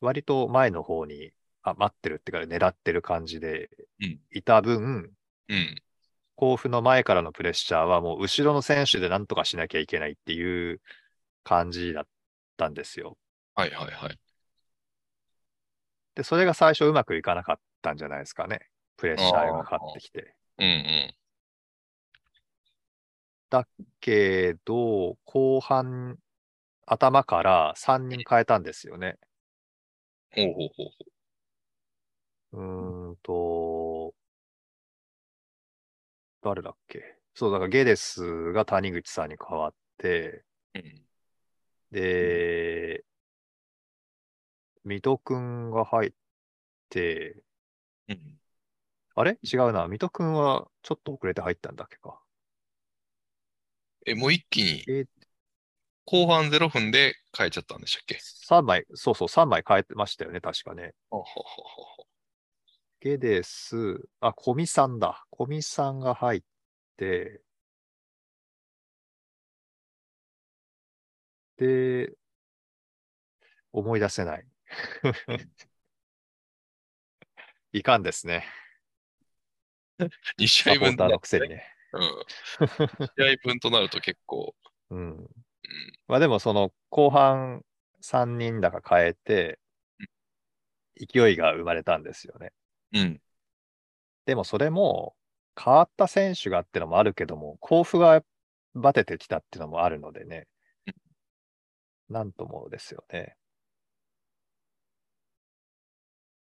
[0.01, 1.31] 割と前の方に
[1.61, 3.69] あ待ってるっていうか狙ってる感じで
[4.01, 5.11] うんいた分、
[5.49, 5.75] うん。
[6.35, 10.79] 甲府の前からのプレッシャーはもう後ろの選手で何とかしなきゃいけないっていう
[11.43, 12.07] 感じだっ
[12.55, 13.17] たんですよ。
[13.55, 14.19] はいはいはい。
[16.15, 18.61] で、それが最初うまくいかなかったんじゃないですかね。
[18.95, 20.33] プレッシャーがかかってきて。
[20.57, 21.15] うんうん。
[23.99, 26.17] けど、後半、
[26.85, 29.17] 頭から3人変えたんですよね。
[30.31, 31.05] ほうほうほうほ
[32.51, 34.13] うーんと、
[36.41, 37.17] 誰だっけ？
[37.33, 40.43] そう、だからゲデスが谷口さんに変わって、
[40.75, 40.79] う。
[40.79, 41.05] うん。
[41.91, 43.03] で、
[44.83, 46.11] 水戸くんが入っ
[46.89, 47.43] て、
[48.09, 48.39] うん。
[49.15, 49.39] あれ？
[49.43, 49.87] 違うな。
[49.87, 52.21] 水戸くんはちょっと遅れて入ったんだっけか。
[54.05, 55.05] え、もう一気にえ
[56.11, 60.95] 後半0分で変えちゃったんでしたっけ？3枚、そうそう、3枚変えてましたよね、確かね。
[61.11, 61.65] ほうほうほう
[61.97, 62.03] ほ
[62.99, 65.23] ゲデス、あ、小見さんだ。
[65.29, 66.41] 小見さんが入っ
[66.97, 67.41] て、
[71.57, 72.11] で、
[73.71, 74.45] 思い出せない。
[77.71, 78.47] いかんですね。
[79.99, 80.09] う。
[80.39, 80.97] 2試合分。
[81.93, 82.25] うん。
[83.15, 84.55] 試合分となると結構、
[84.89, 85.29] うん。
[86.07, 87.63] まあでもその後半
[88.01, 89.59] 3人だか変えて、
[90.95, 92.51] 勢いが生まれたんですよね。
[92.93, 93.21] うん。
[94.25, 95.15] でもそれも
[95.61, 98.23] 変わった選手がってのもあるけども、甲府が
[98.75, 100.47] バテてきたっていうのもあるのでね。
[102.09, 103.35] なんともですよね。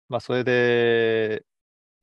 [0.08, 1.44] まあそれで、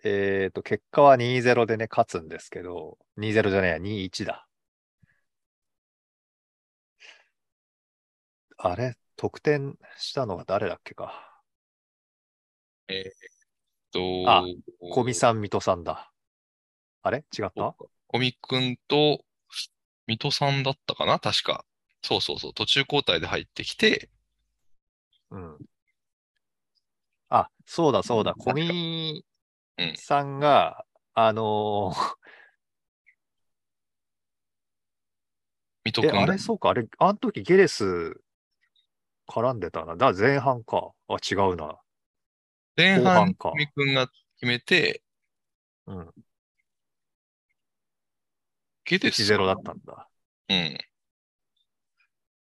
[0.04, 4.46] えっと、結果は2-0でね、勝つんですけど、2-0じゃねえや、2-1だ。
[8.64, 11.42] あれ、得点したのは誰だっけか。
[13.90, 14.44] と、あ
[14.79, 16.12] 小見さん、水戸さんだ。
[17.03, 17.25] あれ？
[17.37, 17.75] 違った？
[18.07, 19.25] 小見くんと、
[20.07, 21.18] 水戸さんだったかな？
[21.18, 21.64] 確か。
[22.03, 22.55] そうそうそう。
[22.55, 24.11] 途中交代で入ってきて、
[25.31, 25.59] うん。
[27.31, 28.33] あ、そうだそうだ。
[28.37, 29.25] うん小見
[29.79, 32.14] うんさんが、あのー
[35.85, 38.21] え、水戸くんがあれ、そうか、あれ、あの時ゲレス
[39.33, 39.97] 絡んでたな。
[39.97, 40.92] だ、前半か。
[41.09, 41.79] あ、違うな。
[42.77, 45.03] 前半、か小見くんが決めて、
[45.87, 46.11] うん。
[48.85, 50.09] ゲデス1-0だったんだ。
[50.51, 50.79] うん。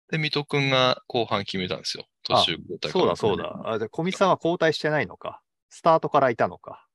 [0.09, 2.05] で、水戸くんが後半決めたんですよ。
[2.23, 3.61] 途中交代そうだそうだ。
[3.65, 5.41] あ、で、小見さんは交代してないのか。
[5.69, 6.87] スタートからいたのか。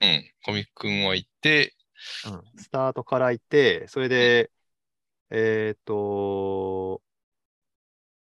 [0.00, 0.32] うん。
[0.44, 1.74] 小見くんは行って、
[2.26, 2.60] うん。
[2.60, 4.52] スタートからいて、それで、
[5.30, 7.02] えっと、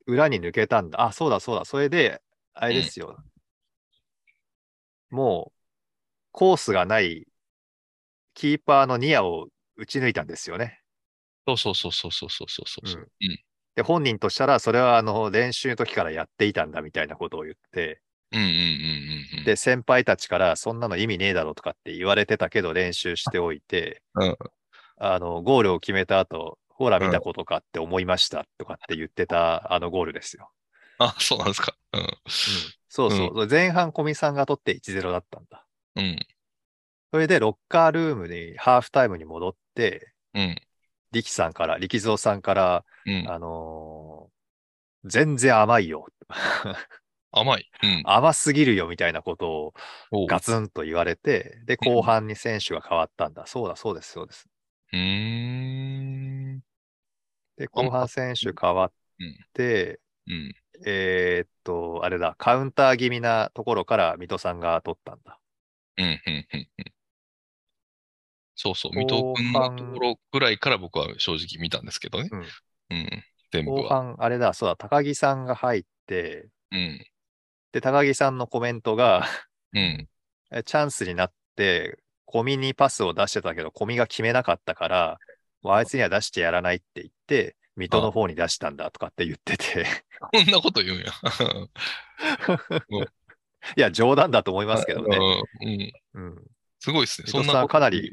[0.08, 1.02] 裏に抜けたんだ。
[1.02, 1.66] あ、そうだそうだ。
[1.66, 2.22] それで、
[2.54, 3.18] あれですよ。
[5.10, 5.58] もう、
[6.32, 7.26] コースがない、
[8.32, 10.80] キーパーのニアを打ち抜いたんですよね。
[11.46, 13.02] そうそうそうそうそうそうそうそう。
[13.02, 13.38] うん。
[13.74, 18.00] で、本人としたら、それはあの、練習の時からやっていたんだみたいなことを言って。
[19.44, 24.36] で、先輩たちから、そんなの意味ねえだろとかって言われてたけど、練習しておいて、うん
[24.96, 30.50] あの、ゴールを決めた後、ほら見たことかって思いましたとかって言ってたあのゴールですよ。
[30.98, 31.74] あ、そうなんですか。
[31.92, 32.06] うん。
[32.88, 33.46] そうそう。
[33.48, 35.66] 前半小見さんが取って1-0だったんだ。
[35.96, 36.18] うん。
[37.10, 40.56] それでロッカールームにハーフタイムに戻って、うん。
[41.10, 43.28] 力さんから、力蔵さんから、うん。
[43.28, 44.38] あのー
[45.04, 46.06] 全然甘いよ。
[47.30, 47.70] 甘い。
[47.82, 48.02] うん。
[48.04, 49.72] 甘すぎるよみたいなこと
[50.10, 53.46] をガツンと言われて、で、後半に選手が変わったんだ。
[53.46, 54.48] そうだ、そうです、そうです。
[54.92, 56.62] うーん。
[57.58, 58.92] で、後半選手変わっ
[59.52, 60.54] て、うん。
[60.86, 65.38] えーっと、あれだ、カウンター気味なところから水戸さんが取ったんだ。
[65.96, 66.04] うん。
[66.04, 66.18] うん。
[66.26, 66.46] うん。
[66.54, 66.68] うん。
[68.54, 68.92] そうそう。
[68.96, 72.28] 水戸くんのところぐらいから僕は正直見たんですけどね。
[72.32, 72.44] うん
[72.90, 73.08] うん。
[73.52, 73.88] 全部後は。
[73.88, 77.04] 半、あれだ、そうだ、高木さんが入って、うん。
[77.72, 79.26] で、高木さんのコメントが、
[79.72, 80.08] うん。
[80.50, 85.18] えチャンスになって、コミにパスを出してたけど、コミが決めなかったから、
[85.64, 89.86] あいつには出してやらないって言って、水戸の方に出したんだとかって言ってて、
[90.32, 91.12] こんなこと言うんや。
[93.76, 95.16] いや、冗談だと思いますけどね。
[95.16, 95.20] う
[95.64, 95.92] ん。
[96.14, 96.28] うん。
[96.28, 96.50] うん。
[96.80, 97.28] すごいですね。
[97.28, 98.10] そんなかなり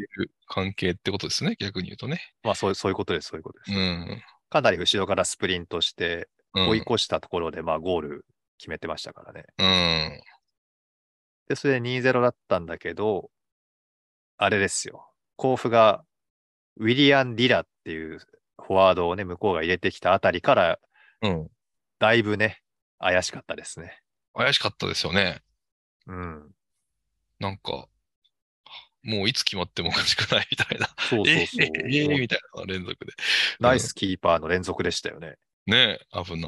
[0.48, 1.56] 関係ってことですね。
[1.60, 2.34] 逆に言うとね。
[2.44, 3.72] まあ、そうそういうことです、そういうことです。
[3.72, 4.24] うん。
[4.50, 6.70] かなり後ろからスプリントして、うん。
[6.70, 8.26] 追い越したところで、まあ、ゴール
[8.58, 9.46] 決めてましたからね。
[9.58, 10.22] うん。
[11.48, 13.30] で、それで2-0だったんだけど、
[14.38, 15.12] あれですよ。
[15.36, 16.04] 甲府が、
[16.78, 18.20] ウィリアン・ディラっていう
[18.58, 20.80] フォワードをね、向こうが入れてきたあたりから、
[21.22, 21.50] うん。
[22.00, 22.62] だいぶね、
[23.00, 24.02] 怪しかったですね。
[24.34, 25.42] 怪しかったですよね。
[26.08, 26.52] うん。
[27.40, 27.88] なんか、
[29.04, 30.88] もういつ決まってもおかしくないみたいな。
[31.10, 31.66] そうそうそう。
[31.86, 33.14] えー、えーみたいな連続で。
[33.60, 35.38] ナイスキーパーの連続でしたよね。
[35.68, 36.48] ね危な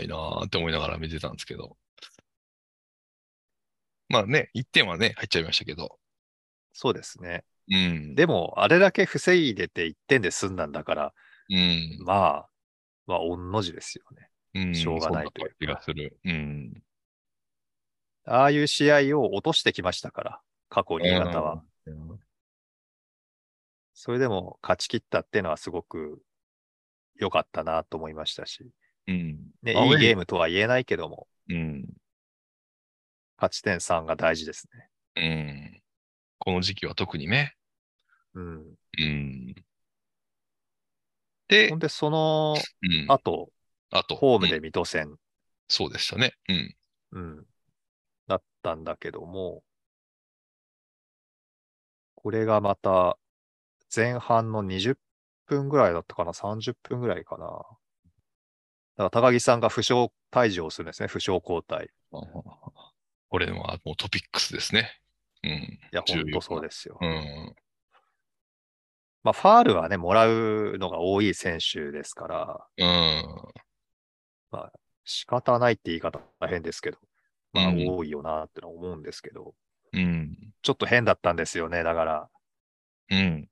[0.00, 1.76] いなーって思いながら見てたんですけど。
[4.08, 5.98] まあね、1点はね、入っちゃいましたけど。
[6.72, 7.44] そうですね。
[7.70, 8.14] うん。
[8.14, 11.14] でも、あれだけ防いでて1点で済んだんだから、
[11.50, 11.98] うん。
[12.04, 12.48] まあ、
[13.06, 14.30] まあ、御の字ですよね。
[14.54, 16.18] うん、しょうがないという気がする。
[16.24, 16.82] うん。
[18.24, 21.62] ああいう試合を落としてきましたから、過去新潟は。
[21.86, 22.20] うん。
[23.94, 26.22] それでも勝ち切ったっていうのはすごく
[27.16, 28.70] 良かったなと思いましたし、
[29.06, 29.38] うん。
[29.62, 31.86] ね、いいゲームとは言えないけども、うん。
[33.36, 34.88] 勝ち点3が大事ですね。
[35.16, 35.82] うん。
[36.38, 37.56] この時期は特にね。
[38.38, 38.74] うん。
[38.98, 39.54] うん。
[41.48, 43.06] でほん、で、そのうん。
[43.08, 43.50] 後、
[43.90, 45.16] あと、ホームでうん水戸戦、
[45.66, 46.34] そうでしたね。
[46.48, 46.76] うん。
[47.12, 47.46] うん、
[48.28, 49.62] だったんだけども、
[52.14, 53.18] これがまた
[53.94, 54.96] 前半の20
[55.46, 57.46] 分ぐらいだったかな、30分ぐらいかな。
[57.46, 57.50] だ
[58.96, 61.88] から高木さんが負傷退場するんですね、負傷交代。
[62.10, 65.00] これはもうトピックスですね。
[65.42, 65.50] うん。
[65.50, 66.98] いや、ほんとそうですよ。
[67.00, 67.54] うん。
[69.22, 73.24] まあ、ファールはね、もらうのが多い選手ですから、うん。
[75.04, 76.98] 仕方ないって言い方は変ですけど、
[77.52, 79.54] まあ、うん多いよなってのは思うんですけど、
[79.92, 80.36] うん。
[80.62, 81.82] ちょっと変だったんですよね。
[81.82, 82.28] だから、
[83.10, 83.48] うん。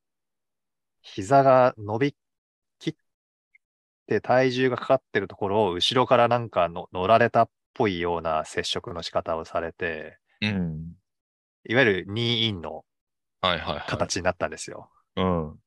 [1.01, 2.17] 膝が伸び
[2.79, 2.95] きっ
[4.07, 10.93] て体重がかかってるところを後ろからなんかの乗られたっぽいような接触の仕方をされて、うん。
[11.69, 12.85] いわゆるニーインの。
[13.87, 14.91] 形になったんですよ。
[15.17, 15.61] うん。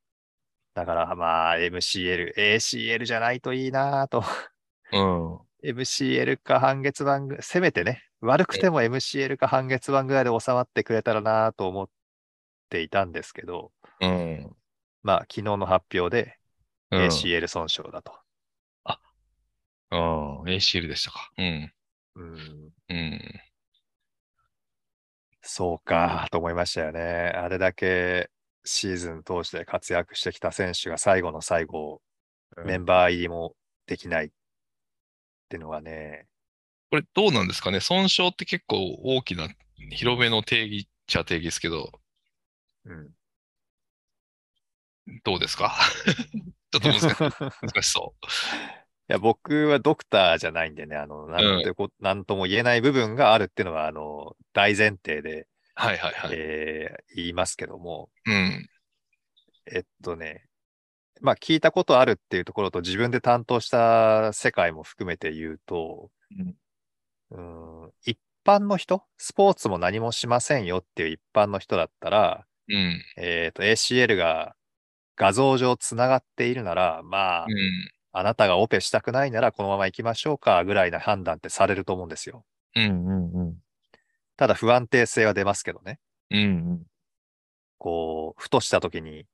[0.73, 4.23] だからまあ MCL、ACL じゃないといいなぁと。
[4.91, 5.39] うん。
[5.63, 11.89] MCL か半月板ぐ、せめてね、悪くても MCL か半月板ぐらいで収まってくれたらなぁと思っ
[12.69, 14.55] ていたんですけど、うん。
[15.03, 16.37] まあ昨日の発表で
[16.91, 18.13] うん ACL 損傷だと。
[19.91, 20.43] うん。
[20.43, 21.31] ACL でしたか。
[21.37, 21.73] うん。
[22.15, 23.41] うんうん。
[25.41, 26.99] そうか、と思いましたよね。
[27.01, 28.29] あれだけ
[28.71, 32.01] シーズン通して活躍してきた選手が最後の最後、
[32.65, 33.55] メンバー入りも
[33.87, 34.29] できないっ
[35.49, 36.27] ていうのはね、
[36.91, 37.79] これどうなんですかね？
[37.79, 39.47] 損傷って結構大きな、
[39.91, 41.91] 広めの定義っちゃ定義ですけど、
[42.85, 43.09] うん。
[45.23, 45.75] どうですか？
[46.71, 48.13] ちょっと難し そ
[49.09, 55.47] いや、僕はドクターじゃないんでね、あの、なんてこ、なんとも言えない部分があるっていうのは、あの、大前提で、う。
[55.79, 56.31] はいはいはい。
[56.33, 58.69] えー言いますけども、うん。
[59.71, 60.45] えっとね、
[61.21, 66.11] まあ、聞いたことあるっていうところと自分で担当した世界も含めて言うと、
[67.31, 73.01] うん、一般の人、スポーツも何もしませんよっていう一般の人だったら、うん。
[73.17, 74.55] えっと、ACL が
[75.15, 77.91] 画像上つながっているなら、まあ、うん。
[78.11, 82.43] あなたがオペしたくないならこのまま行きましょうかぐらいな判断ってされると思うんですよ。
[82.75, 82.83] うん。
[82.83, 83.31] うん。
[83.33, 83.55] うん。
[84.39, 85.99] ただ不安定性は出ますけどね。
[86.31, 86.81] うん。
[87.77, 89.25] こう、ふとした時に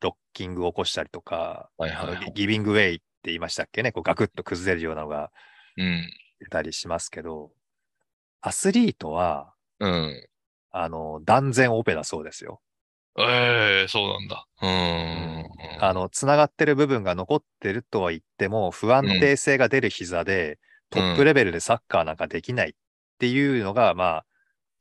[0.00, 2.32] ロッキングを起こしたりとか、はいはいはい。
[2.32, 5.32] ギビングウェイって言いましたっけね、こうガクッと崩れるようなのが
[5.76, 6.08] うん。
[6.38, 7.50] 出たりしますけど、
[8.40, 10.28] アスリートは、うん。
[10.70, 12.60] あの、断然オペだそうですよ。
[13.18, 14.46] ええそうなんだ。
[14.62, 15.84] うーん。
[15.84, 22.72] あの、つながってる部分が残ってるとは言っても、不安定性が出る膝で、トップレベルでサッカーなんかできないっ
[23.18, 24.26] ていうのが、まあ、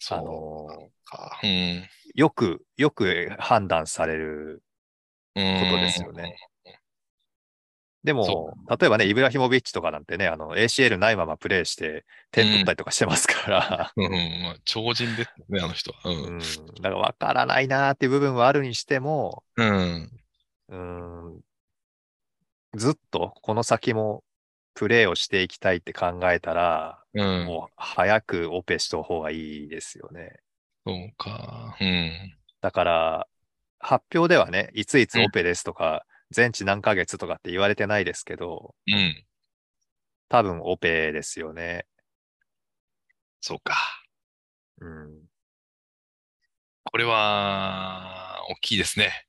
[0.09, 0.67] あの
[1.05, 1.39] か。
[1.43, 1.87] うん。
[2.13, 4.63] よく、よく判断される
[5.35, 6.35] うんことですよね。
[8.05, 14.11] でもそ、例えばね、イブラヒモビッチとかなんてね、あの、ACL ないままプレーして、点取ったりとかしてますから、うん。
[14.43, 15.97] まあ、超人ですね、あの人は。
[16.05, 16.11] う。
[16.11, 16.45] うんん、だ
[16.83, 20.11] から分からないなーっていう部分はあるにしても、うん。
[20.69, 21.39] うん、
[22.75, 24.23] ずっとこの先も
[24.75, 27.45] プレーをしていきたいって考えたら、うん。
[27.45, 30.35] もう早くオペした方がいいですよね。
[30.85, 31.75] そうか。
[31.79, 32.37] うん。
[32.61, 33.27] だから、
[33.79, 39.25] 発表ではね、いついつオペですとか、全治何ヶ月とかって言われてないですけど、うん。
[40.27, 41.85] 多分オペですよね。
[43.39, 43.75] そうか。
[44.81, 45.21] うん。
[46.83, 49.25] これは、大きいですね。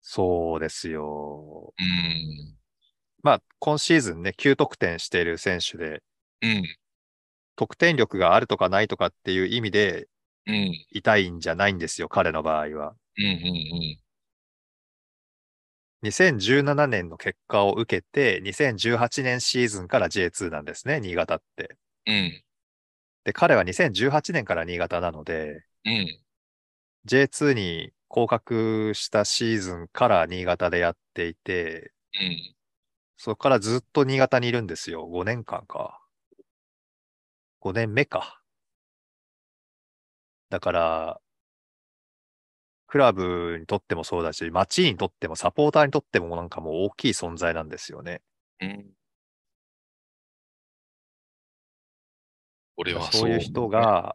[0.00, 1.72] そうですよ。
[1.78, 2.63] うん。
[3.24, 6.02] まあ、今シーズンね、9得点している選手で、
[6.42, 6.62] うん。
[7.56, 10.08] 得点力があるとかないとかっていう意味で
[10.46, 10.86] うん。
[10.90, 12.94] 痛いんじゃないんですよ、彼の場合は。
[13.16, 13.24] うん。
[13.24, 13.98] うん。
[16.02, 21.78] 2017年の結果を受けて、2018年シーズンから J2 なんですね、新潟って。
[22.06, 22.44] うん。
[23.24, 26.20] で、彼は2018年から新潟なので、うん。
[27.06, 32.53] J2 に降格したシーズンから新潟でやっていて、うん。
[33.24, 35.06] そこからずっと新潟にいるんですよ。
[35.06, 35.98] 5年間か。
[37.62, 38.42] 5年目か。
[40.50, 41.20] だから、
[42.86, 48.20] クラブにとってもそうだし、街にとってもサポーターにとってもなんかもう大きい存在なんですよね。
[48.60, 48.90] うん。
[52.76, 54.14] 俺はそういう人が、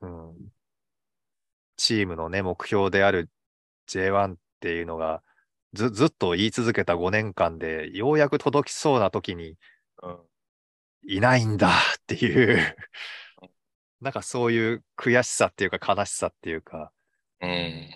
[0.00, 0.34] うん、
[1.76, 3.28] チームのね、目標である
[3.86, 5.22] J1 っていうのが
[5.74, 9.56] ず、ずっと言い続けた5年間で、ようやく届きそうな時に
[10.02, 10.18] うん。
[11.06, 11.72] いないんだっ
[12.06, 12.76] ていう、
[14.00, 16.92] なんかそういう悔しさっていうか悲しさっていうか、
[17.40, 17.90] うん。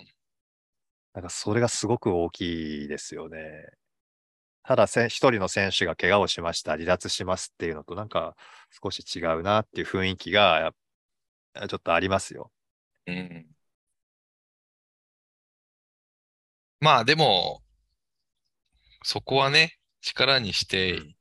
[1.14, 3.38] なんかそれがすごく大きいですよね。
[4.62, 8.36] ただせ、一人の選手が怪我をしました、離脱しますっていうのと、なんか
[8.82, 10.74] 少し違うなっていう雰囲気が、
[11.56, 12.52] やちょっとありますよ。
[13.06, 13.46] うん。
[16.80, 17.62] まあでも、
[19.02, 21.14] そこはね、力にしてうん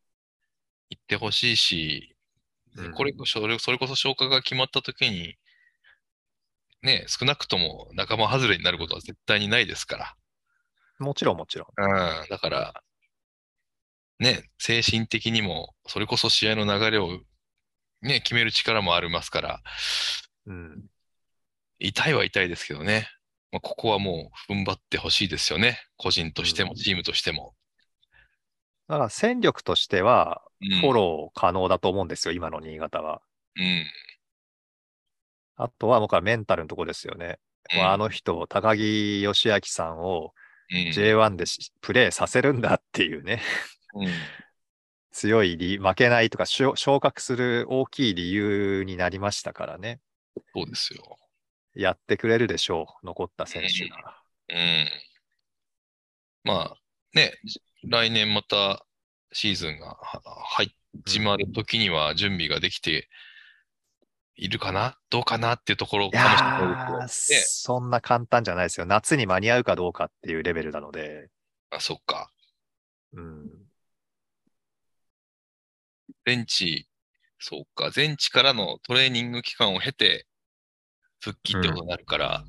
[0.89, 2.15] いってほしいし、
[2.75, 5.35] うんこれこそ、それそれこそ消化が決まった時に、
[6.83, 10.15] ね、少なくとも仲間外れになることは絶対にないですから。
[10.99, 11.67] もちろんもちろん。
[11.75, 12.83] うん、だから、
[14.19, 17.19] ね、精神的にも、それこそ試合の流れを
[18.01, 19.61] ね、決める力もありますから、
[20.45, 20.85] うん。
[21.79, 23.07] 痛いは痛いですけどね。
[23.51, 25.79] まあ、ここはもう踏ん張ってほしいですよね。
[25.97, 27.55] 個人としても、うんチームとしても。
[28.87, 30.47] だから戦力としては、うん
[30.81, 33.21] フォロー可能だと思うんですよ、今の新潟は。
[33.57, 33.85] うん。
[35.55, 37.37] あとは僕はメンタルのとこですよね。
[37.73, 40.33] うんまああの人、高木義明さんを
[40.69, 40.77] うん。
[40.89, 43.41] J1 でしプレーさせるんだっていうね、
[43.93, 44.07] うん。
[45.11, 49.99] 強い理、負けないとか、昇格する大きい理由になりましたからね。
[50.53, 51.17] そうですよ。
[51.73, 54.21] やってくれるでしょう、残った選手が。
[54.49, 54.87] うん。
[56.43, 56.77] まあ、
[57.13, 57.33] ね、
[57.83, 58.85] 来年また
[59.31, 59.97] シーズンが
[61.05, 63.07] 始まる時には準備ができて
[64.35, 64.97] いるかな？
[65.09, 67.43] どうかなっていうところいかもしれないですよね。
[67.47, 68.85] そんな簡単じゃないですよ。
[68.85, 71.29] 夏に間に合うかどうかっていうレベルなので。
[71.71, 72.31] あ、そっか。
[73.13, 73.49] うん。
[76.25, 76.87] 全治、
[77.39, 77.89] そうか。
[77.89, 80.27] 全治からのトレーニング期間を経て
[81.19, 82.43] 復帰ってことになるから、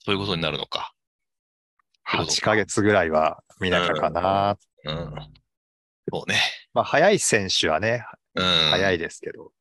[0.00, 0.91] そういうことになるのか。
[2.10, 4.58] そういうこと8ヶ月ぐらいは見なきゃかな。
[4.84, 5.14] うん。
[6.12, 6.40] そうね。
[6.74, 8.44] まあ、早い選手はね、うん。
[8.44, 9.52] 早いですけど。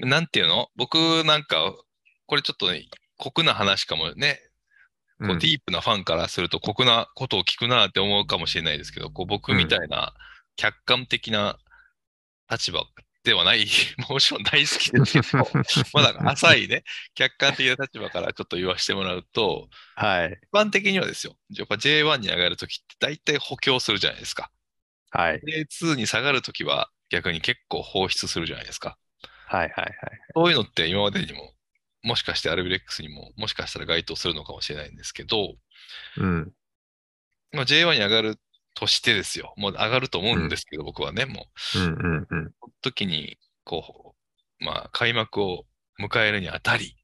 [0.00, 0.68] なんていうの？
[0.76, 1.74] 僕なんか、
[2.26, 2.86] これちょっとね、
[3.16, 4.40] 酷な話かもね、
[5.18, 10.12] こううんディープなファンからすると酷なことを聞くなって思うかもしれないですけど、こう僕みたいな
[10.56, 11.56] 客観的な
[12.50, 12.84] 立場
[13.26, 13.66] ではない、
[14.08, 15.48] もちろん大好きですけど、
[15.92, 20.38] まだ浅いね、客観的な立場からちょっと言わせてもらうと、はい。
[20.40, 24.52] 一般的にはですよ、やっぱ J1 に上がるときって大体補強するじゃないですか。
[25.10, 25.40] はい。
[25.40, 28.96] J2 に下がるときは逆に結構放出するじゃないですか。
[29.48, 29.70] はい。
[29.70, 29.84] はい。
[29.84, 29.96] はい。
[30.32, 31.52] そういうのって今までにも、
[32.04, 35.56] もしかしてアルビレックスにも、もしかしたら該当するのかもしれないんですけど、
[36.16, 36.52] うん。
[37.50, 38.38] まあ、J1 に上がる
[38.76, 39.54] としてですよ。
[39.56, 41.86] もう上がると思うんですけど、僕はね、もう、うん。
[41.86, 42.26] うん。
[42.30, 42.52] うん。
[42.60, 44.14] その時に、こ
[44.60, 45.64] う、まあ、開幕を
[46.00, 46.96] 迎えるにあたり、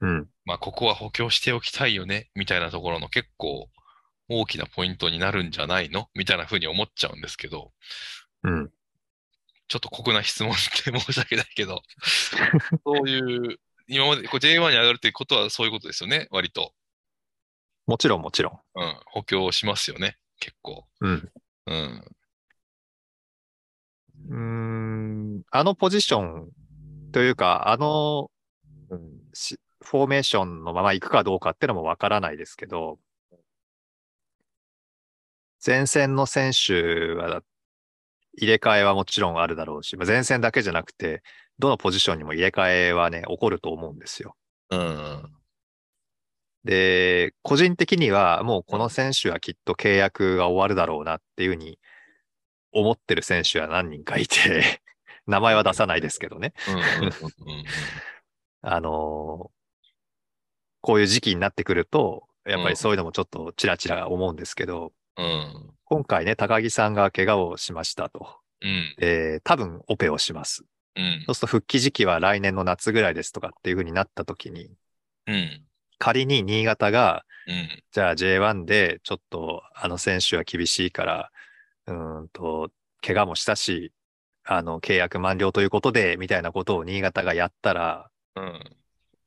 [0.00, 0.28] うん。
[0.44, 3.68] まあ、ここは補強しておきたいよね、みたいなところの結構
[4.28, 6.08] 大きなポイントになるんじゃないの？
[6.14, 7.72] みたいな風に思っちゃうんですけど、
[8.44, 8.70] うん。
[9.68, 11.82] ちょっと酷な質問って申し訳ないけど、
[12.84, 16.72] そういう、今までこう J1 に上がるっていうことはそういうことですよね、割と。
[17.86, 18.80] もちろん、もちろん。
[18.80, 20.84] うん、補強しますよね、結構。
[21.00, 21.32] うん。
[21.66, 22.04] うん。
[24.28, 24.36] うー
[25.38, 25.42] ん。
[25.52, 26.50] あのポジション
[27.12, 28.28] というか、あの、
[29.32, 32.98] しフォーメーションのまま行くかどうかっていうのもわからないですけど、
[35.64, 37.42] 前線の選手は
[38.36, 41.22] 入れ替えはもちろんあるだろうし、まあ、前線だけじゃなくて、
[41.60, 44.34] どのポジションにも入れ替えはね、起こると思うんですよ。
[44.70, 45.41] うん。
[46.64, 51.78] で、個人的にはもうこの選手はきっと契約が終わるだろうなっていうふうに
[52.72, 54.80] 思ってる選手は何人かいて、
[55.26, 56.52] 名前は出さないですけどね。
[58.62, 59.62] あのー
[60.84, 65.70] こういう時期になってくると、やっぱりそういうのもちょっとちらちら思うんですけど、うん。
[65.84, 68.40] 今回ね、高木さんが怪我をしましたと。
[68.60, 68.94] うん。
[68.98, 70.64] えー多分オペをします。
[70.96, 71.22] うん。
[71.26, 74.70] そうすると復帰時期は来年の夏ぐらいですとかっていう風になった時に、
[75.28, 75.64] うん。
[76.02, 77.68] 仮に新潟が、うん。
[77.92, 81.30] じゃあ J1 でちょっとあの選手は厳しいから、
[81.86, 83.92] うーんと、怪我もしたし、
[84.42, 88.76] あの、契約満了ということで、みたいなことを新潟がやったら、うん。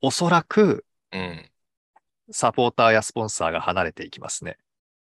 [0.02, 1.50] おそらくうん。
[2.30, 4.58] サポーターやスポンサーが離れていきますね。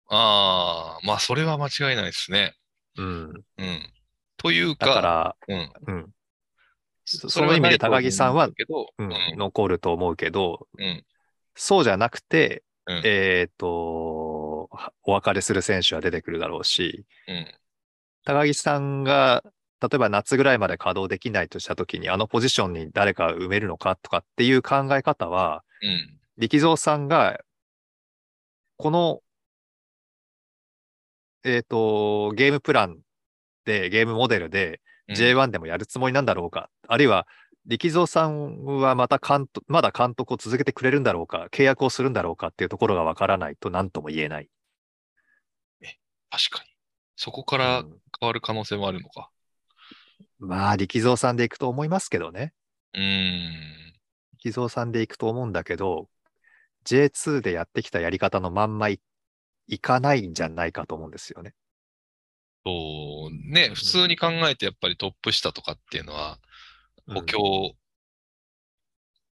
[0.09, 2.53] ああ、まあ、それは間違いないですね。
[2.97, 3.43] うん。
[3.57, 3.93] うん。
[4.37, 5.71] というか、だから、うん。
[5.87, 6.09] うん。
[7.05, 8.53] そその意味で高木さんはう
[8.99, 9.37] うんん。
[9.37, 11.03] 残ると思うけど、うん。
[11.55, 17.47] そうじゃなくて、うんえっ、と、はお別れする選手は出てくるだろうし、うん。
[18.25, 19.43] 高木さんが、
[19.81, 26.19] 例えば夏ぐらいまで稼働できないとしたときに、あのポジションに誰か埋めるのかとかっていう考え方は、うん。
[26.37, 27.39] 力蔵さんが、
[28.77, 29.21] この、
[31.45, 32.99] えっ、と、ゲームプラン
[33.65, 37.27] で、ゲームモデルで、うん J1 でもやるつもりなんだろうか、あるいは、
[37.65, 44.49] 力蔵さんはまた監督、まだ監督を続けてくれるんだろうか、契約をするんだろうかっていうところがわからないと何とも言えない。
[46.33, 46.69] 確かに。
[47.15, 49.29] そこからうん変わる可能性もあるのか。
[50.39, 52.53] まあ、力蔵さんでいくと思いますけどね。
[52.93, 53.93] うーん。
[54.37, 56.09] 力蔵さんでいくと思うんだけど、
[56.85, 58.99] J2 でやってきたやり方のまんまい
[59.67, 61.53] いかないんじゃないかと思うんですよね。
[62.65, 66.39] そう、ね、普通に考えてやっぱりトップ下とかっていうのはうん
[67.07, 67.75] 補強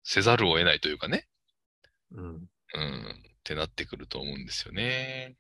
[0.04, 1.28] せざるを得ないというかね、
[2.12, 5.36] うんうん、ってなってくると思うんですよね。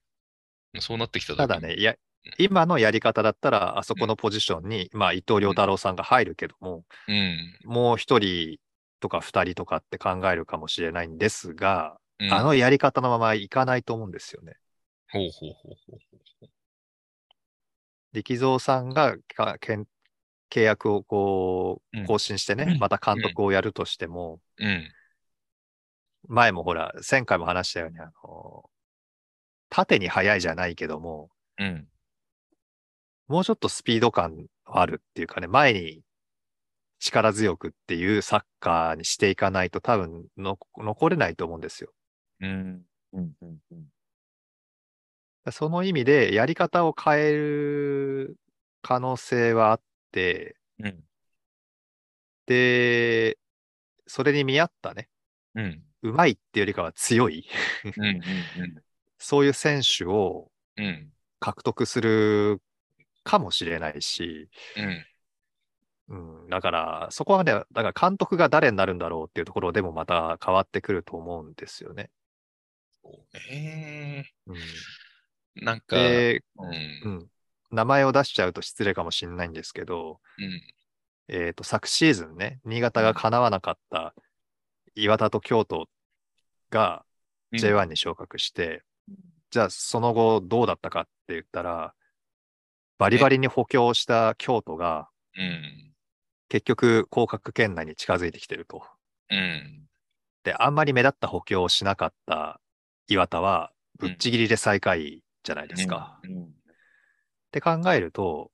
[0.80, 1.96] そうなってきた時ただね、いや、
[2.38, 8.58] 今のやり方だったら、あそこのポジションに、まあ、伊藤良太郎さんが入るけども、うん、もう一人
[9.00, 12.34] とか二人とかって考えるかもしれないんですが、うん。
[12.34, 14.54] あのやり方のままいかないと思うんですよね。
[15.12, 15.98] ほうほうほうほ
[16.46, 16.50] う。
[18.14, 19.86] 力蔵さんがかけん
[20.50, 22.80] 契約をこう更新してね、うん。
[22.80, 24.92] また監督をやるとしても、うん、
[26.28, 28.70] 前もほら、前回も話したように、あの、
[29.70, 31.88] 縦に速いじゃないけども、うん、
[33.28, 36.02] もうちょっとスピード感あるっていうかね、前に
[37.00, 41.92] 力強くっていうサッカーにしていかないと多分の残れないと思うんですよ。
[42.42, 42.82] うん、
[43.14, 45.52] うん、うん、うん。
[45.52, 48.36] その意味でやり方を変える
[48.82, 49.89] 可能性はあって、
[50.80, 51.04] うん、
[52.46, 53.38] で、
[54.08, 55.10] それに見合ったね、
[55.56, 57.46] うん、うまいっていうよりかは強い、
[57.98, 58.22] うん、うん、
[59.18, 62.62] そういう選手をうん、獲得する
[63.24, 65.06] かもしれないし、うん。
[66.42, 72.10] うん、だから、そこはね、だから監督が誰になるんだろうっていうところでもまた変わってくると思うんですよね。
[73.04, 74.32] そうね。
[74.48, 74.58] うん、
[75.64, 77.28] なんか、で、うん、うん、
[77.72, 80.62] 名前を出しちゃうと失礼かもしれないんですけど、うん、
[81.28, 84.14] えっ、と、昨シーズンね、新潟が叶わなかった
[84.96, 85.88] 岩田と京都
[86.70, 87.06] が
[87.52, 87.60] うん。
[87.60, 88.84] J1 に昇格して、
[89.50, 91.96] じゃあその後どうだったかって言ったら、
[93.00, 95.94] バリバリに補強した京都がうん、
[96.50, 98.84] 結局降格圏内に近づいてきてると。
[99.30, 99.86] うん、
[100.44, 102.60] で、あんまり目立った補強をしなかった
[103.08, 106.20] 岩田は、ぶっちぎりで最下位じゃないですか。
[106.24, 106.52] うん、
[107.50, 108.52] って考えると、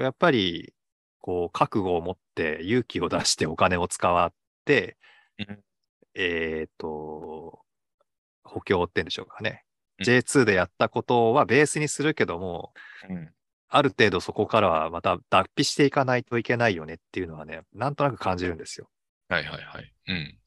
[0.00, 0.74] やっぱり、
[1.20, 4.32] こう、覚悟を持って勇気を出してお金を使っ
[4.64, 4.96] て、
[5.38, 5.64] うん
[6.14, 7.60] えっ、と、
[8.42, 9.64] 補強ってんでしょうかね。
[9.98, 12.72] うん J2 でやったことはベースにするけども、
[13.08, 13.30] うん。
[13.68, 18.88] ある程度そこからはまた脱皮していかないといけないよねっていうのはね、なんとなく感じるんですよ。
[19.28, 19.92] はいはいはい。
[20.08, 20.38] うん。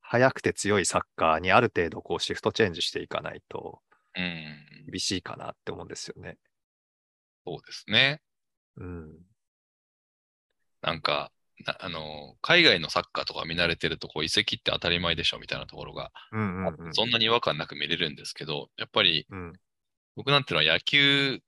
[0.00, 3.80] 速くて強いサッカーにある程度こうシフトチェンジしていかないと
[4.16, 4.90] うん。
[4.90, 6.38] 厳しいかなって思うんですよね。
[7.46, 8.20] そうですね。
[8.76, 9.12] うん。
[10.82, 11.32] なんか、
[11.64, 16.94] なあの、海外のサッカーとか見慣れてると、こう、移籍って当たり前でしょみたいなところが、うんうんうん。
[16.94, 19.52] そんなに違和感なく見れるんですけど、やっぱりうん。
[20.16, 21.40] 僕なんていうのは野球、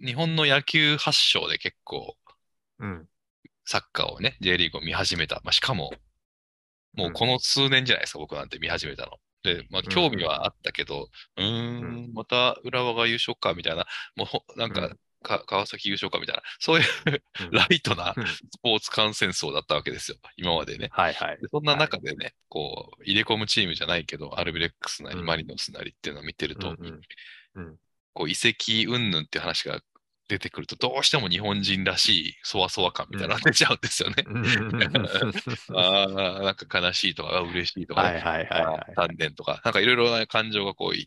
[0.00, 2.16] 日本の野球発祥で結構
[2.78, 3.08] うん。
[3.64, 5.40] サッカーをね、J リーグを見始めた。
[5.44, 5.92] まあ、しかも、
[6.94, 9.18] もうこの数年じゃないですか、僕なんて見始めたの。
[9.42, 13.86] で、まあ、興味はあったけど、うーん、また浦和が優勝か、みたいな、
[14.16, 14.98] もうほ、なんか、うん。
[15.22, 16.86] か川崎優勝か、みたいな、そういう
[17.40, 17.50] うん。
[17.52, 18.26] ライトなうん。
[18.26, 20.88] スポーツ観戦争だったわけですよ、今までね。
[20.92, 21.38] はいはい。
[21.40, 21.48] で。
[21.48, 27.00] そんな中でね、こう、入れ込むチームじゃないけど、アルビレックスなりうんマリノスなりっていうのを見てると、うん。
[28.12, 29.80] こう、移籍云々っていう話が
[30.30, 34.24] 出てくると、どうしても日本人らしい、そわそわ感みたいなのが出ちゃうんですよね。
[34.24, 34.34] うん。
[34.36, 34.96] うんうん
[35.68, 36.02] うんあ
[36.38, 38.94] あ、なんか悲しいとか、嬉しいとか、はいはいはいはい。
[38.94, 40.98] 丹念とか、なんかいろいろな感情がこう、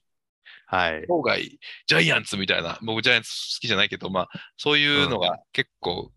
[0.65, 1.05] はい。
[1.07, 6.11] 郊外、ジャイアンツみたいな、僕ジャイアンツ好きじゃないけど、まあ、そういうのが結構、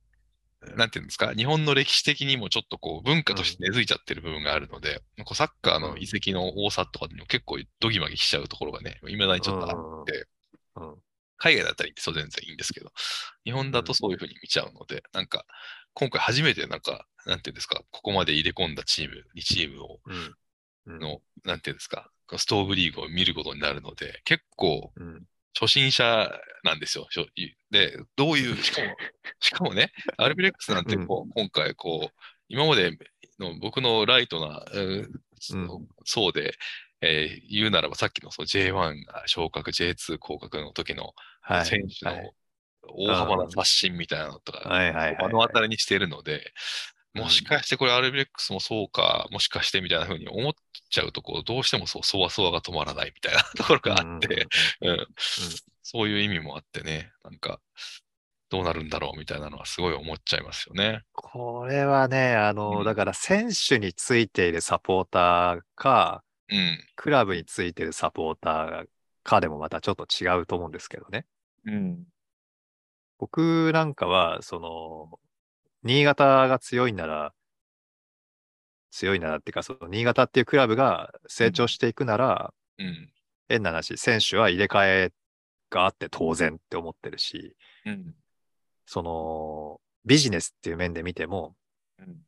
[0.76, 10.26] なんていうんですか、日本の歴史的にもちょっとこう、文化として根付いちゃってる部分があるので、こうサッカーの遺跡の多さとかにも結構ドギマギしちゃうところがね、未だにちょっとあって、
[10.76, 10.88] うん。
[10.90, 11.05] うん
[11.36, 12.92] 海外だったらいいんですよ、全然いいんですけど、
[13.44, 15.44] 日本だとそういうふうに見ちゃうので、なんか、
[15.94, 20.00] 今回初めてなんか、なんていうんですか、ここまで入れ込んだチーム、2チームを、
[20.86, 25.24] の、なんていうんですか、ストーブリーグを見ることになるので、結構、うん。
[25.58, 26.30] 初心者
[26.64, 27.08] なんですよ。
[27.70, 28.96] で、どういう、 しかも、
[29.40, 32.92] しかもね、アルビレックスなんてこう、今回こう、今まで
[33.38, 35.08] の僕のライトな、えー
[35.52, 36.54] うんそうで、
[37.00, 38.94] えー言うならばさっきのその J1
[39.26, 41.66] 昇格、J2 降格の時のはい。
[41.66, 42.30] 選手のはい。
[42.88, 46.52] 大幅な刷新みたいなのとか、目の当たりにしているので、
[47.14, 47.22] うん。
[47.22, 50.52] もしかしてこれアルビレックスもそうか、もしかしてみたいな風に思っ
[50.90, 54.46] ちゃうと、こう、どうしてもそう、そわそわが止まらないみたいなところがあって、
[54.82, 55.06] うん、
[55.82, 57.60] そういう意味もあってね、なんか、
[58.48, 61.00] どうなるんだろうみたいなのはすごい思っちゃいますよね。
[61.12, 62.84] これはね、あの、うん。
[62.84, 66.84] だから選手についているサポーターか、うん。
[66.94, 68.86] クラブについてるサポーター
[69.22, 71.26] かでもまたちょっと違うと思うんですけどね。
[71.64, 72.04] うん。
[73.18, 75.18] 僕なんかは、その、
[75.82, 77.34] 新潟が強いなら、
[78.90, 83.12] 強いならっていうか、その新潟っていうクラブが成長していくなら、うん。
[83.48, 85.12] 変な話、選手は入れ替え
[85.70, 88.14] があって当然って思ってるし、うん。
[88.84, 91.56] その、ビジネスっていう面で見ても、
[91.98, 92.18] うん。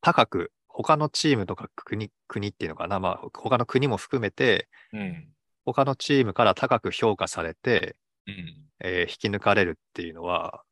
[0.00, 5.28] 高く、他のチームとか国、国っていうのかな、まあ、他の国も含めて、うん。
[5.64, 7.96] 他のチームから高く評価されて、
[8.26, 8.66] うん。
[8.80, 10.62] えー引き抜かれるっていうのは、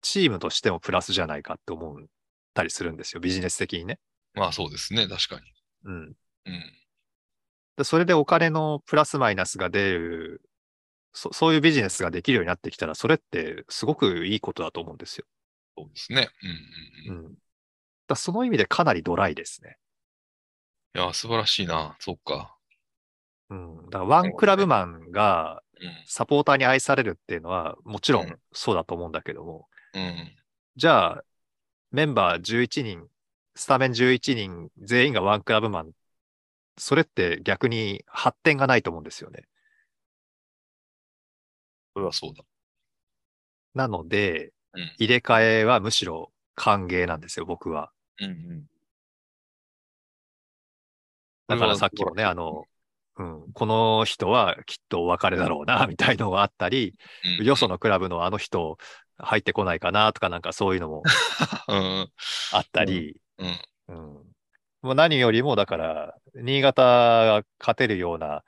[0.00, 2.06] チームとしてもプラスじゃないかって思っ
[2.54, 3.98] たりするんですよ、ビジネス的にね。
[4.32, 5.42] まあそうですね、確かに。
[5.84, 5.94] うん。
[5.96, 6.14] うん。
[7.76, 10.42] でそれでお金のプラスマイナスが出る
[11.12, 15.26] そ、そういうビジネスができるようになってきたら、それってすごくいいことだと思うんですよ。
[15.76, 16.28] そうですね。
[17.06, 17.14] うん。
[17.16, 17.24] うん。
[17.24, 17.34] うん。
[18.10, 18.14] うん。
[18.14, 19.78] だその意味でかなりドライですね。
[20.94, 21.96] いや、素晴らしいな。
[22.00, 22.56] そっか。
[23.50, 23.76] うん。
[23.90, 26.04] だからワンクラブマンがうん。
[26.06, 30.36] サポーターに愛されるっていうのはもちろうんんそうだと思うんだけども、うん。
[30.76, 31.24] じゃあ
[31.90, 33.08] メンバー11人、
[33.54, 35.92] スタメン11人全員がワンクラブマン、
[36.76, 39.44] それって逆に発展がないと思うんですよね。
[41.94, 42.44] それはそうだ。
[43.74, 44.94] なので、うん。
[44.98, 47.92] 入れ替えはむしろ歓迎なんですよ、僕は。
[48.20, 48.30] うん。
[48.30, 48.64] うん。
[51.48, 52.64] だからさっきもね、あの、
[53.16, 56.94] うん、この人はきっとお別れだろうな、みたいのがあったり、
[57.40, 58.78] うん、よそのクラブのあの人
[59.18, 61.02] 入ってこないかなとかなんかそういうのも
[61.68, 62.10] うん。
[62.52, 63.60] あったり、うん。
[63.88, 63.96] うん。
[64.82, 68.42] もう何よりもだから、新潟が勝てるような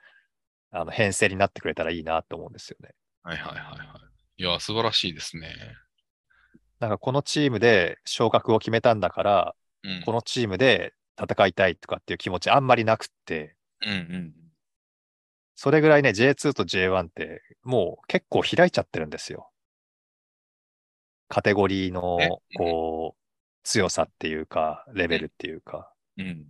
[0.71, 2.89] あの編成になってくれたらいいなと思うんですよね。
[3.21, 4.01] はいはいはいは
[4.37, 4.41] い。
[4.41, 5.55] いや、素晴らしいですね。
[6.79, 9.53] なんかこのチームで昇格を決めたんだから、うん。
[10.05, 14.33] このチームで戦いたいとかっていう気持ちあんまりなくって、うんうん。
[15.55, 19.49] それぐらいね、J2 と J1 ってもう結構開いちゃってるんですよ。
[21.29, 23.19] カテゴリーのえこう、
[23.63, 25.91] 強さっていうか、レベルっていうか。
[26.17, 26.45] うん。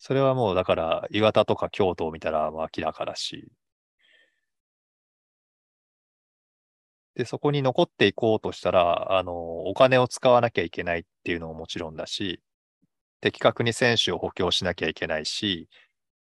[0.00, 3.50] それはもうだから、岩田とか京都を見たら明らかだし。
[7.18, 12.40] で、そこに残っていこうとしたら、あの、お金を使わなきゃいけないっていうのももちろんだし、
[13.20, 15.68] 的確に選手を補強しなきゃいけないし、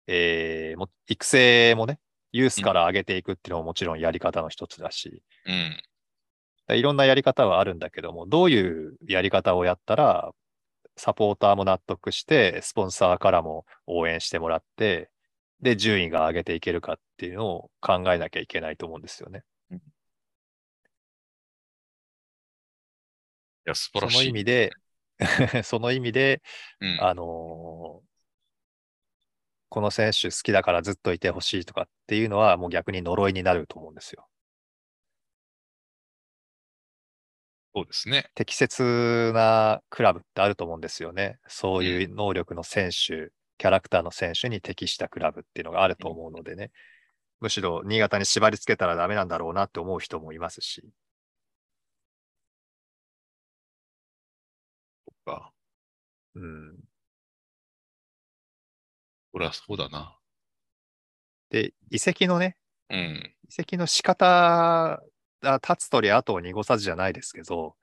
[0.08, 2.00] えーも育成もね、
[2.34, 5.82] ユースから上げていくっていうのももちろんやり方の一つだし、うん。
[6.68, 10.34] だいろんなやり方はあるんだけども、どういうやり方をやったら、
[10.98, 15.10] サポーターも納得して、スポンサーからも応援してもらって、
[15.62, 19.44] で、順位が上げていけるかっていうのを考えなきゃいけないと思うんですよね。
[23.66, 24.22] や、素晴そらしい。
[24.22, 24.78] の意味で、
[25.64, 26.42] その意味で、
[26.80, 26.98] うん。
[26.98, 28.12] あのー
[29.70, 34.28] この選手好きだからずっといてほしいとかっていうのはもう逆に呪いになると思うんですよ。
[37.74, 38.30] そうですね。
[38.36, 41.40] 適切なクラブってあると思うんですよね。
[41.48, 46.72] そういう能力の選手、キャラクターの選手に適したクラブっていうのがあると思うのでね。
[47.42, 50.84] むしろ新潟に縛り付けたらダメなんだろうなって思う人もいますし。
[56.36, 56.80] うん。
[59.32, 60.18] これはそうだな。
[61.50, 62.58] で、移籍のね、
[62.90, 63.34] うん。
[63.50, 65.02] 移籍の仕方、
[65.44, 67.76] あ立つ鳥後を濁さずじゃないですけど、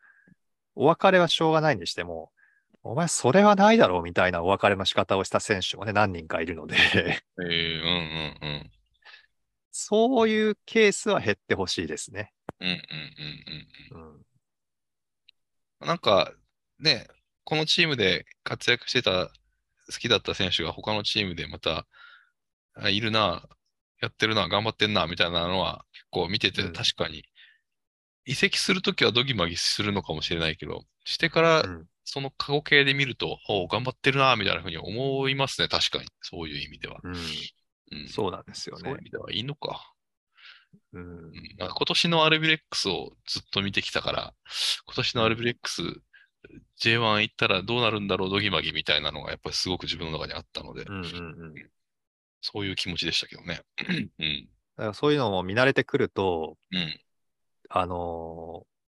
[0.74, 2.30] お別れはしょうがないにしても、
[2.82, 8.70] お前それはないだろうみたいなお別れの仕方をした選手もね、何人かいるので、えー、うんうんうん。
[9.70, 12.32] そういうケースは減ってほしいですね。
[12.60, 12.74] うんうん
[13.92, 14.18] うんうんうん。
[15.80, 15.86] うん。
[15.86, 16.32] なんか、
[16.78, 17.08] ね、
[17.48, 19.28] このチームで活躍してた、
[19.90, 21.86] 好きだった選手が他のチームでまた、
[22.74, 23.48] あいるな、
[24.02, 27.24] やってるな、頑張ってんな、みたいなのは結構見ててうん確かに、
[28.26, 36.04] 移籍するときはドギマギするのかもしれないけど、してからうんその過去形で見ると、おう頑張ってるな、みたいなふうに思いますね、確かに。
[36.20, 37.00] そういう意味では。
[37.02, 38.08] うん、うん。
[38.10, 39.04] そうなんですよねそういう意。
[39.04, 39.94] 味ではいいのか。
[40.92, 44.34] うん今年のアルビレックスをずっと見てきたから、
[44.86, 45.82] 今年のアルビレックス、
[46.80, 51.04] J1 行ったらどうなるんだろう、ドギマギみたいなのがやっぱりすごく自分の中にあったので、うんうんう
[51.50, 51.60] ん、だ
[52.40, 53.60] そういう気持ちでしたけどね。
[54.18, 54.48] うん。
[54.76, 57.00] からそういうのも見慣れてくると、うん。
[57.68, 58.78] あのー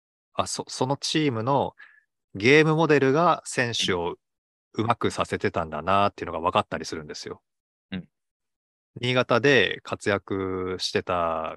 [0.42, 1.74] あそ、そのチームの
[2.34, 4.16] ゲームモデルが選手を
[4.74, 7.42] うまくさせてたんだなっていうのが分かったりするんですよ。
[7.90, 8.08] うん
[9.00, 11.56] 新潟で活躍してた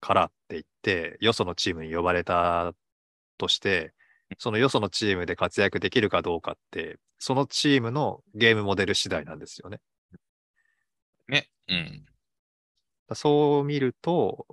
[0.00, 2.72] からって言って、よそのチームに呼ばれた
[3.36, 3.92] として、
[4.38, 9.80] そのよそのチームで活躍できるかどうかって、そのチームのゲームモデル次第なんですよね。
[11.28, 11.48] ね。
[11.68, 12.06] うん。
[13.14, 14.46] そう見ると、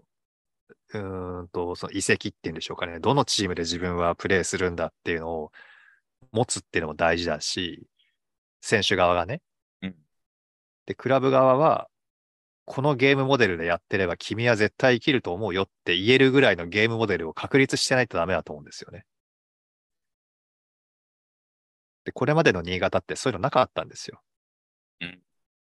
[0.93, 2.99] うーんと、その移籍っていうんでしょうかね。
[2.99, 5.51] どのチームで自分はプレーするんだっていうのを
[6.31, 7.87] 持つっていうのも大事だし、
[8.61, 9.41] 選手側がね。
[9.81, 9.95] うん
[10.85, 11.89] で、クラブ側は、
[12.65, 19.05] このゲームモデルでやってれば君は絶対生きると思うよって言えるぐらいのゲームモデルを確立してないとダメだと思うんですよね。
[22.05, 24.21] で、これまでの新潟ってそういうのなかったんですよ。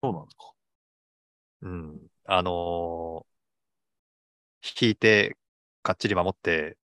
[0.02, 0.52] そうなんですか。
[1.62, 2.00] うん。
[2.26, 3.34] あのー
[4.80, 5.36] 引いて、
[5.82, 6.78] かっちり守って、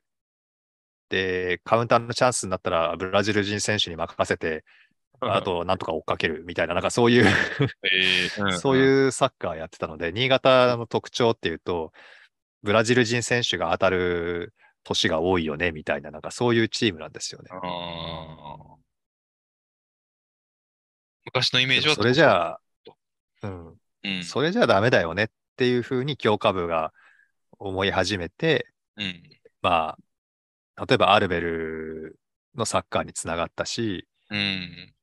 [1.09, 4.65] で、カウンターのチャンスになったら、ブラジル人選手に任せて、
[5.19, 7.25] あと、なんとか追っかけるみたいな、なんかそういう、
[7.83, 11.91] えー、そうういうサッカーやってたので、新潟の特徴っていうと、
[12.63, 17.49] ブラジル人選手が当たる年が多いよね、みたいな、なんかそういうチームなんですよね。
[17.51, 17.57] ん。
[17.57, 18.76] あー
[21.27, 22.61] 昔のイメージはそれじゃあ、
[23.43, 24.23] うん、うん。
[24.23, 26.93] それじゃダメだよねっていうふうに強化部が
[27.59, 29.21] 思い始めて、うん。
[29.61, 29.97] ま
[30.77, 32.19] あ、例えばアルベル
[32.55, 34.93] のサッカーにつながったし、うん。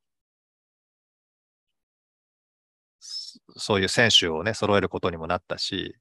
[3.00, 5.94] そそういう選手をね、揃えることにもなったし、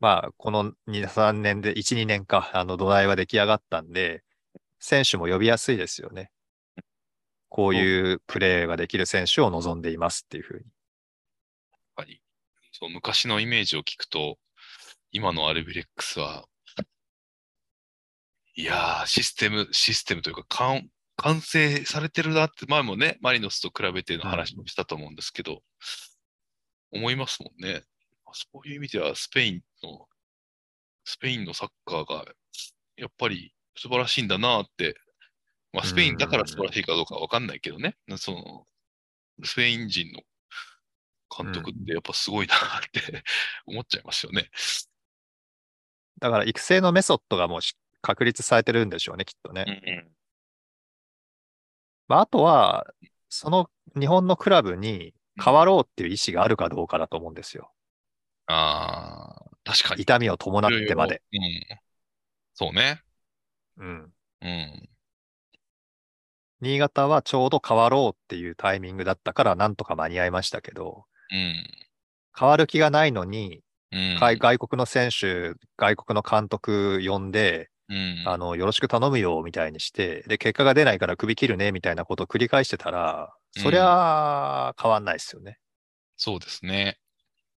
[0.00, 4.24] まあ、この2、3年で、1、2年か、あの土台は出来上がったんで、
[4.80, 6.30] 選手も呼びやすいですよね。
[7.54, 10.64] こういうプレーができる選手を望んでいますっていうふうに。
[10.64, 12.20] やっぱり、
[12.72, 14.40] そう、昔のイメージを聞くと、
[15.12, 16.48] 今のアルビレックスは、
[18.56, 25.62] いやー、システム、システムというか、完完成されてるなって、前もね、マリノスと比べての話もしたと思うんですけど、
[26.90, 27.84] 思いますもんね。
[28.32, 30.08] そういう意味では、スペインの、
[31.04, 32.24] スペインのサッカーが、
[32.96, 34.96] やっぱり素晴らしいんだなって、
[35.74, 38.66] まあ、スペインだから素晴らしいかどうかわかんないけどね、その、
[39.42, 40.20] スペイン人の
[41.36, 42.58] 監督ってやっぱすごいなっ
[42.92, 43.00] て
[43.66, 44.50] 思っちゃいますよね。
[46.20, 49.64] だから育成のメソッドがもうし確立されてるんでしょうね、きっとね。
[49.84, 50.14] うん
[52.06, 52.86] まあ、あとは、
[53.28, 53.68] その
[53.98, 57.72] 日本のクラブに変わろうっていう意思があるかどうかだと思うんですよ。
[58.46, 60.02] ああ、確かに。
[60.02, 61.22] 痛みを伴ってまで。
[61.32, 61.80] うん。
[62.52, 63.02] そうね。
[63.78, 64.12] うん。
[64.42, 64.88] うん。
[66.60, 71.66] 新潟はちょうど変わろうっていうタイミングだったからなんとか間に合いましたけど、うん。
[72.38, 74.16] 変わる気がないのに、うん。
[74.18, 78.22] 海外国の選手、外国の監督呼んで、うん。
[78.26, 85.58] あの、よろしく頼むよみたいにして、で、結果が出ないから首切るねみたいなことを繰り返してたら、そりゃあ変わんないですよね。
[86.16, 86.98] そうですね。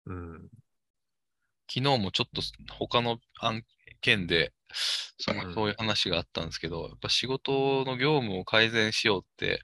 [0.06, 0.50] うん。
[1.68, 2.42] 昨日もちょっと
[2.74, 3.64] 他の案
[4.02, 4.54] 件で、
[5.18, 9.62] そうんのそういう話があったんですけど、やっぱ仕事の業務を改善しようって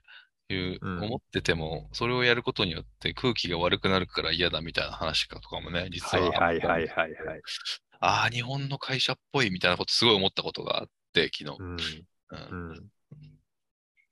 [0.48, 7.42] いう、うん思ってても、それをやることによって空気が悪くなるから嫌だみたいな話かとかもね、実はいははいはいあはいはい。
[8.00, 11.56] ああ、日本の会社っぽいみたいなことすごい思ったことがあって、昨日。
[11.58, 11.70] うん。
[11.70, 12.90] うんうん。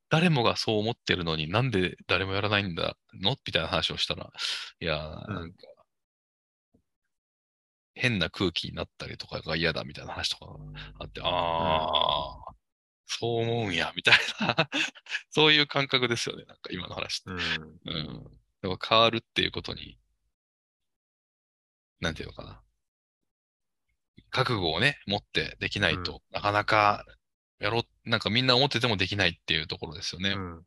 [0.09, 3.37] 誰もがそう思ってるのになんで誰もやらないんだの？
[3.45, 4.29] みたいな話をしたら、
[4.81, 4.97] いや
[5.29, 5.57] なんか、
[8.01, 10.55] 変な空気になったりとかが嫌だみたいな話とかが
[11.01, 12.55] あって、ああ、
[13.05, 14.55] そう思うんや、みたいな、
[15.29, 17.29] そういう感覚ですよね、なんか今の話って。
[17.29, 17.39] うん。
[17.85, 18.23] うん。
[18.23, 19.99] だから変わるっていうことに、
[21.99, 22.63] なんていうのかな。
[24.31, 27.05] 覚悟をね、持ってできないと、なかなか
[27.59, 30.31] やろう、なんかみんな思っててもできないっていうところですよね。
[30.31, 30.53] うん。
[30.55, 30.65] うん。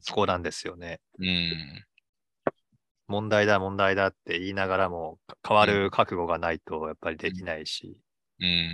[0.00, 0.98] そこなんですよね。
[1.18, 1.84] うん。
[3.12, 7.98] 問題だ問題だって言いながらも、か変わる覚悟がないとやっぱりできないし、
[8.40, 8.70] うん。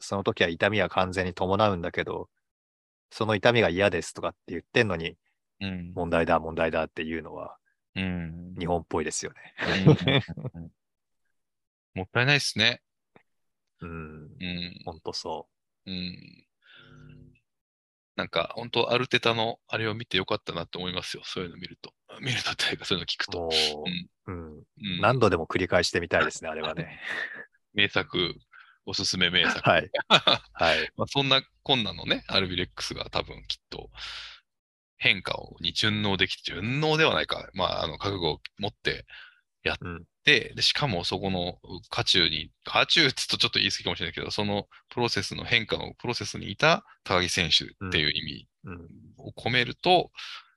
[0.00, 2.28] その時は痛みは完全に伴うんだけど、
[3.10, 5.16] その痛みが嫌ですとかって言ってんのに、
[5.60, 5.92] うん。
[5.94, 7.56] 問題だ問題だっていうのは
[7.94, 8.54] うん。
[8.58, 9.54] 日本っぽいですよね。
[10.54, 10.72] うん
[11.94, 12.80] もったいないですね。
[13.80, 13.90] うん。
[13.90, 14.82] うん。
[14.84, 15.48] ほんとそ
[15.86, 16.46] うん。
[18.14, 21.22] なんか、本当アルテタのあれを見てよかったなと思いますよ。
[21.24, 21.92] そういうの見ると。
[22.20, 23.32] 見るとというか、そういうの聞くう。
[23.32, 23.50] と。
[25.00, 27.00] 何度でも繰り返してみたいですね、 あれはね。
[27.74, 28.34] 名作、
[28.86, 29.68] おすすめ名作。
[29.68, 29.90] はい。
[30.52, 30.90] はい。
[30.96, 33.90] まあそんなこんなのね、アルビレックスが多分きっと
[34.96, 37.48] 変化をに順応できて、順応ではないか。
[37.54, 39.06] まあ、あの、覚悟を持って
[39.62, 40.04] やっうん。
[40.24, 41.58] て、で、しかもそこの
[41.90, 48.88] 渦中に、渦中って言うとちょっと言い過ぎかもしれないけど、そのプロセスの変化のプロセスにいた高木選手っていう意味うん。
[49.18, 50.10] を込めると、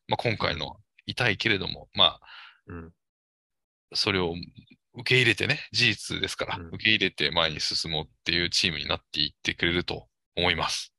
[0.07, 2.19] まあ、今回の痛いけれども、ま
[2.67, 2.87] うん。
[3.91, 4.33] あ、それを
[4.93, 10.93] 受け入れてね、事実ですから、うん受け入れて前に進もうっていうチームになっていってくれると思います。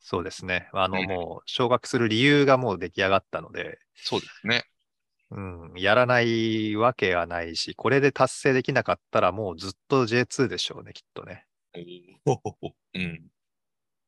[0.00, 0.68] そうですね。
[0.72, 4.64] あの、うんもう、昇格する理由がもう出来上がったので、そうですね。
[5.30, 11.46] うん、やらないわけはないし、これで達成できなかったらもうずっと J2 でしょうね、きっとね。
[12.94, 13.26] うん。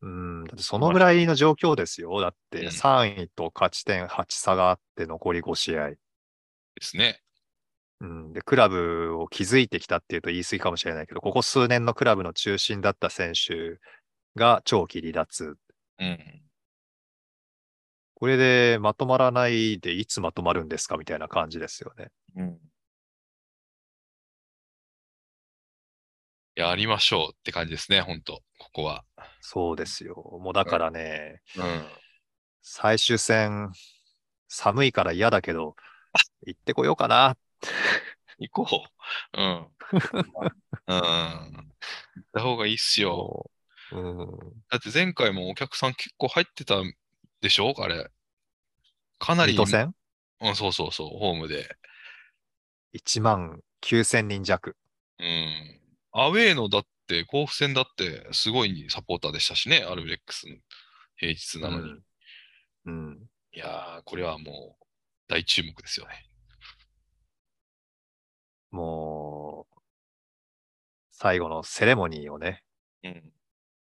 [0.00, 2.20] うん、だってそのぐらいの状況ですよ。
[2.20, 5.90] だっうんて3位と勝ち点8差があって残り5試合。
[5.90, 5.96] で
[6.82, 7.20] すね。
[8.00, 13.78] うん、で、クラブを築いてきたっていうと言い過ぎかもしれないけど、ここ数年のクラブの中心だった選手
[14.36, 15.56] が長期離脱。
[15.98, 16.42] うん。
[18.14, 22.10] これでまとまらないでいつまとまるんですかみたいな感じですよね。
[22.36, 22.58] うん。
[26.58, 29.04] やりましょうって感じですね、本当ここは。
[29.40, 30.16] そうですよ。
[30.42, 31.86] もうだからね、うん。
[32.62, 33.70] 最終戦、
[34.48, 35.76] 寒いから嫌だけど、
[36.44, 37.36] 行ってこようかな。
[38.40, 38.84] 行こ
[39.36, 39.40] う。
[39.40, 39.68] うん。
[40.88, 40.96] うん。
[40.96, 43.48] 行った方がいいっすよ。
[43.92, 44.26] うん、
[44.68, 46.74] だって前回もお客さん結構入ってた
[47.40, 47.72] でしょ？
[47.78, 48.10] あれ。
[49.20, 49.52] かなり。
[49.52, 49.94] 水戸戦？
[50.40, 51.76] うん、そうそうそう、ホームで。
[52.94, 54.76] 1万9000人弱。
[55.20, 55.80] うん。
[56.12, 60.56] アウェーのだって、甲府戦だって、すごいサポーターでしたしね、アルビレックスの
[61.16, 61.90] 平日なのに。
[62.86, 63.08] うん。
[63.08, 63.18] うん。
[63.52, 64.84] いやー、これはもう、
[65.28, 66.26] 大注目ですよね。
[68.70, 69.80] もう、
[71.10, 72.62] 最後のセレモニーをね、
[73.02, 73.32] うん。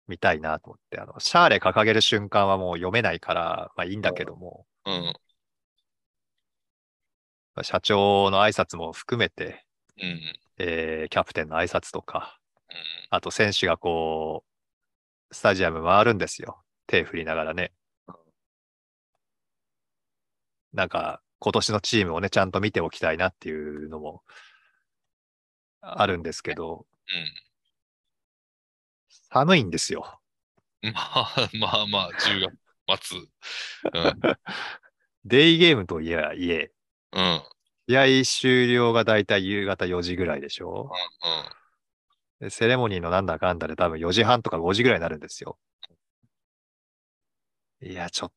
[0.08, 5.14] 見たいなと思って、あの、シャーレ掲げる瞬間はもう読めないから、まあいいんだけども、うん。
[7.64, 9.66] 社長の挨拶も含めて、
[10.02, 10.22] うん。
[10.64, 12.38] えーキャプテンの挨拶とか、
[12.70, 12.76] うん。
[13.10, 14.46] あと選手がこ
[15.32, 16.62] う、スタジアム回るんですよ。
[16.88, 17.74] 手振りながらね。
[20.74, 24.22] なんか、今年のチームをね、ちゃんと見ておきたいなっていうのも
[25.82, 26.86] あるんですけど、
[29.32, 30.20] 寒いんですよ。
[30.84, 30.94] うん。
[30.94, 32.52] まあまあまあ、10
[32.88, 33.18] 月末。
[33.20, 34.22] うん。
[35.26, 36.72] デイゲームといえばいえ、
[37.14, 37.44] うん。
[37.92, 40.90] 試合終了がだいたい夕方4時ぐらいでしょ？
[42.40, 42.48] うん。
[42.48, 45.58] でセレモニーのなんだかんだで多分4時半とか5時ぐらいになるんですよ。
[47.82, 48.32] いや、ちょっ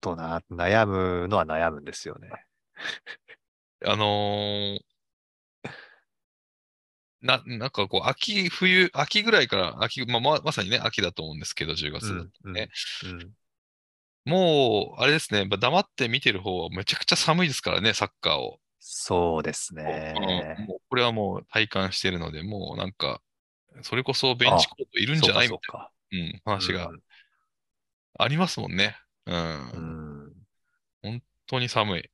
[0.00, 2.30] とな、悩むのは悩むんですよね。
[3.84, 4.80] あのー
[7.20, 12.12] な、なんかこう、秋、冬、秋ぐらいから、秋、まあ、ま、まさにね、秋だと思うんですけど、10月。
[12.12, 12.68] うん、うん、ね
[13.04, 13.32] うん。
[14.24, 18.60] もう、あれですね、黙って見てる方はめちゃくちゃ寒いですからね、サッカーを。
[18.90, 20.56] そうですうんね。
[20.66, 23.20] もうこれはもう体感してるので、もうなんか、
[23.82, 25.48] それこそベンチコートいるんじゃない？
[25.48, 27.02] みたいな、うん、話がうん
[28.18, 28.96] ありますもんね。
[29.26, 29.70] うん。
[29.70, 30.32] そうん。
[31.02, 32.10] 本当に寒い。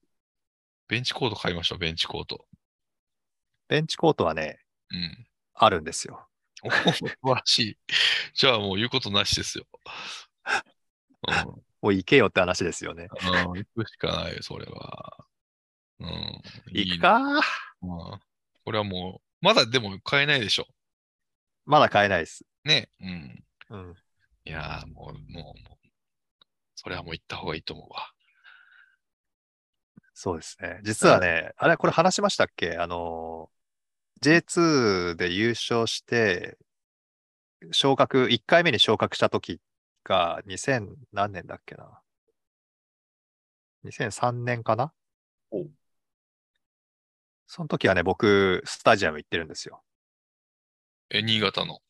[0.88, 2.44] ベンチコート買いましょう、ベンチコート。
[3.68, 4.58] ベンチコートはね、
[4.90, 5.26] うん。
[5.54, 6.28] あるんですよ。
[6.64, 7.78] お素晴らしい。
[8.34, 9.64] じゃあもう言うことなしですよ。
[11.28, 11.34] うん。
[11.80, 13.08] もう行けよって話ですよね。
[13.46, 15.24] うん、行くしかない、それは。
[16.00, 16.42] うん。
[16.72, 17.18] 行くか？
[17.28, 17.40] うん。
[18.64, 20.66] これはもう、まだでも買えないでしょ。
[21.66, 22.44] まだ買えないです。
[22.64, 22.88] ね。
[23.00, 23.44] うん。
[23.70, 23.94] うん。
[24.44, 25.88] いやーもう、もう、もう、
[26.74, 28.10] それはもう行った方がいいと思うわ。
[30.12, 30.80] そうですね。
[30.82, 32.76] 実はね、あれ、これ話しましたっけ？
[32.76, 33.50] あの、
[34.22, 36.56] J2 で優勝して、
[37.72, 39.60] 昇格、1回目に昇格した時
[40.04, 42.00] が2000何年だっけな
[43.84, 44.92] ？2003年かな？
[45.50, 45.64] お
[47.46, 49.82] その時はね、僕、スタジアム行ってるんですよ。
[51.10, 51.80] え、新潟の。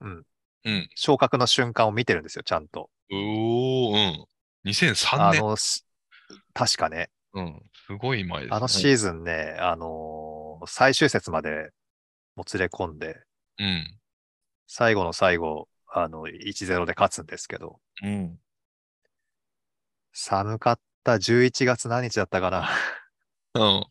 [0.00, 0.22] うん。
[0.64, 0.88] うん。
[0.94, 2.90] 昇格の瞬間を見てるんですよ、ちゃんと。
[3.10, 4.26] おー、うん。
[4.64, 5.40] 2003年。
[5.40, 5.84] あの、し
[6.54, 7.62] 確かね、うん。
[7.86, 8.56] すごい前ですね。
[8.56, 10.32] あのシーズンね、あのー
[10.64, 11.70] 最終節まで
[12.36, 13.20] もつれ込んで、
[13.58, 13.98] うん。
[14.68, 18.38] 最後の最後、あの、1-0で勝つんですけど、うん。
[20.12, 22.68] 寒かった11月何日だったかな。
[23.54, 23.86] うん。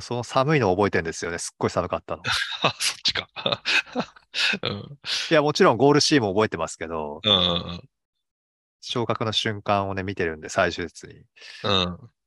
[0.00, 1.38] その寒いのを覚えてるんですよね。
[1.38, 2.22] すっごい寒かったの。
[2.62, 3.28] あ、 そっちか。
[4.62, 4.98] うん。
[5.30, 7.36] いや、もちろんゴールシーンも覚えてますけど、うんう
[7.74, 7.88] ん
[8.84, 11.14] 昇格の瞬間をね、見てるんで、最終節に。
[11.62, 11.72] う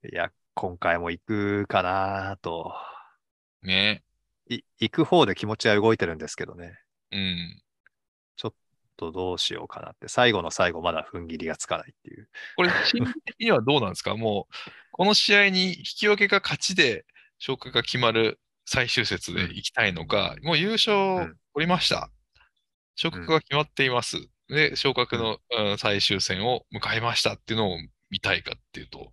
[0.08, 0.10] ん。
[0.10, 2.74] いや、今回も行くかなと。
[3.62, 3.68] うん。
[3.68, 4.06] ね。
[4.48, 6.80] い行く方で気持ちは動いてるんですけどね。
[7.12, 7.62] うん。
[8.96, 10.08] とどうしようかなって。
[10.08, 12.30] 最後の最後、まだ踏ん切りがつかないっていう。
[12.56, 14.16] これ、チーム的にはどうなんですか？
[14.16, 17.06] もう、この試合に引き分けか勝ちで
[17.46, 22.10] 昇格が決まる最終節で行きたいのか、もう優勝うん取りました。
[22.96, 24.18] 昇格が決まっています。
[24.48, 27.78] で、昇格の、うん最終戦を迎えましたっていうのを
[28.10, 29.12] 見たいかっていうと、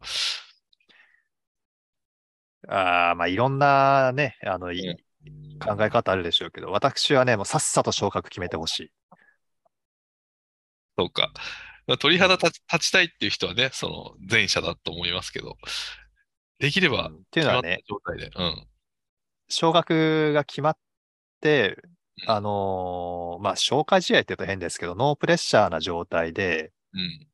[2.69, 8.93] ああ、まあいろんなね、あの、いうん考え方あるでしょうけど、私はね、もうさっさと昇格決めてほしい。
[10.97, 11.31] そうか。
[11.87, 15.59] まあ鳥肌立ち立ちたいっていう人はね、その前者だと思いますけど、
[16.63, 18.67] できればうんっていうのはね、状態で、うん。
[19.49, 20.77] 昇格が決まっ
[21.41, 21.77] て、
[22.29, 27.27] あのーまあ、消化試合って言うと変ですけど、ノープレッシャーな状態で、うん。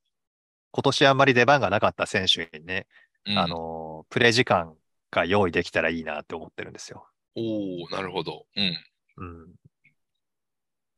[0.71, 2.87] 今年あんまり出番がなかった選手にね、
[3.27, 4.75] うん、あのープレー時間
[5.11, 7.07] が用意できたらいいなって思ってるんですよ。
[7.37, 8.47] おおなるほど。
[8.57, 8.77] うん。
[9.19, 9.47] うん。
[9.51, 9.53] だ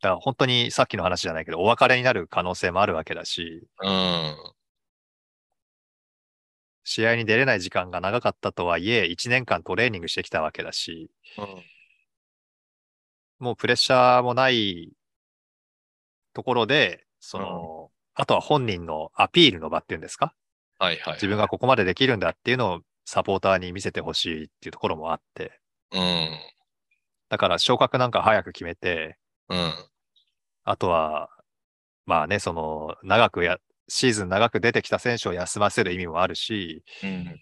[0.03, 4.37] から本当にさっきの話じゃないけど、お別れになる可能性もあるわけだし、うん。
[6.93, 11.47] 試合に出れない時間が長かったとはいえ、1年間トレーニングしてきたわけだし、うん。
[13.39, 14.91] もうプレッシャーもない
[16.35, 20.35] ところで、その、あとは本人のアピールの場っていうんですか？
[20.81, 21.15] はいはい。
[21.15, 25.61] 自分がここまでできるんだっていうのをサポーターに見せてほしいっていうところもあって、
[25.93, 26.31] うん。
[27.29, 29.17] だから昇格なんか早く決めて、
[29.49, 29.73] うん。
[30.65, 31.31] あとは、
[32.05, 33.59] まあね、その、長くや、
[33.91, 37.41] シーズン長く出てきた選手を休ませる意味もあるし、うん。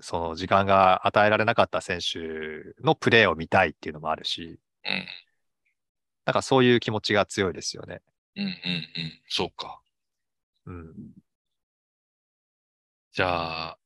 [0.00, 2.20] その時間が与えられなかった選手
[2.82, 5.06] のプレーを見たいっていうのもあるし、うん。
[6.24, 8.00] なんかそういう気持ちが強いですよね。
[8.36, 8.44] うん。
[8.44, 8.50] うん。
[8.50, 9.20] うん。
[9.28, 9.80] そうか。
[10.66, 10.94] うん。
[13.12, 13.78] じゃあ、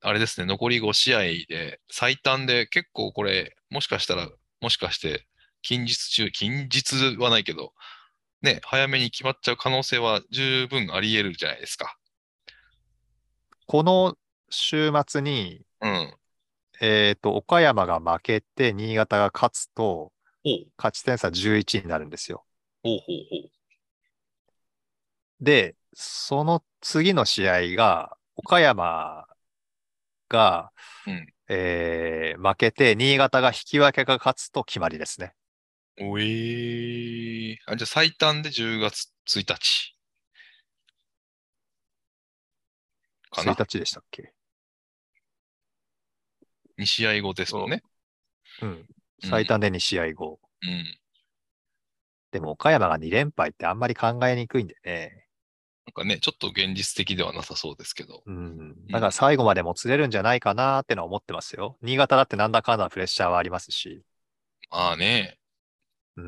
[0.00, 4.28] あれですね、残り5試合で最短で結構これ、もしかしたら、
[4.60, 5.26] もしかして、
[5.62, 7.72] 近日中、近日はないけど、
[8.42, 11.96] ね、早めに決まっちゃう可能性は十分あり得るじゃないですか。
[13.66, 14.16] この
[14.50, 16.14] 週末に、うん。
[16.80, 20.12] えっ、と、岡山が負けて、新潟が勝つと。
[20.78, 22.44] 勝ち点差11になるんですよ。
[22.82, 23.50] ほうほうほう。
[25.40, 29.26] で、その次の試合が、岡山
[30.28, 30.72] が、
[31.06, 35.34] うんえー負けて、新潟が引き分けが勝つと決まりですね。
[36.00, 37.56] おえー。
[37.66, 39.96] あ、じゃあ最短で10月1日。
[43.30, 44.32] かな？1日でしたっけ
[46.78, 47.82] ？2試合後ですもんね。
[48.62, 48.68] うん。
[48.68, 48.86] うん
[49.20, 50.38] 最短で2試合後。
[50.62, 50.98] うん。
[52.30, 55.26] でも岡山が2連敗ってあんまり考えにくいんでね。
[55.86, 58.22] なんかね、ちょっと現実的ではなさそうですけど。
[58.26, 58.86] うん。
[58.88, 61.78] だから最後までもつれるんじゃないかなってのは思ってますよ。
[61.82, 64.04] 新潟だってなんだかんだプレッシャーはありますし。
[64.70, 65.37] まあね、うん。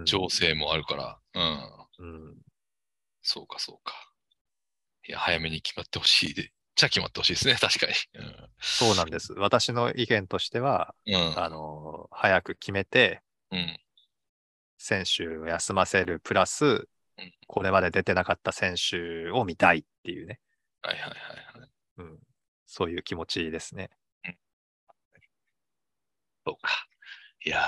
[0.05, 1.18] 情勢もあるから。
[1.34, 2.07] うん。
[2.07, 2.36] うん。
[3.22, 3.95] そうか、そうか。
[5.07, 6.53] いや、早めに決まってほしいで。
[6.76, 7.93] じゃあ決まってほしいですね、確かに。
[8.61, 9.32] そうなんです。
[9.34, 11.14] 私の意見としては、うん。
[11.14, 11.38] うん。
[11.38, 13.78] あの、早く決めて、うん。
[14.78, 16.88] 選手を休ませるプラス
[17.18, 20.41] うん、これまで出てなかった選手を見たいっていうね。
[20.80, 21.09] はいはいは
[21.59, 21.70] いはい。
[21.99, 22.18] うん。
[22.66, 23.91] そういう気持ちですね。
[26.47, 26.86] そうか。
[27.45, 27.64] いやー、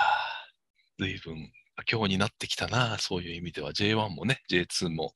[0.97, 3.71] 随分佳境になってきたな、そういう意味では。
[3.71, 5.13] J1 もね、J2 も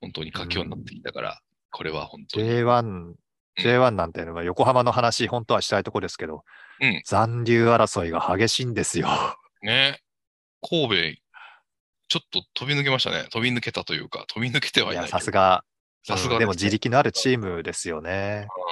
[0.00, 1.40] 本当に佳境になってきたから、
[1.70, 2.48] これは本当に。
[2.48, 3.14] J1、
[3.58, 6.44] J1 なんていうのは横浜の話、本当はしたいとこですけど、
[6.80, 9.08] うん残留争いが激しいんですよ。
[9.62, 10.00] ね。
[10.62, 11.20] 神戸、
[12.08, 13.28] ちょっと飛び抜けましたね。
[13.30, 15.08] 飛び抜けたというか、飛び抜けてはいない。
[15.08, 15.64] さすが、
[16.06, 18.46] さすがうんでも自力のあるチームですよね。
[18.56, 18.68] うん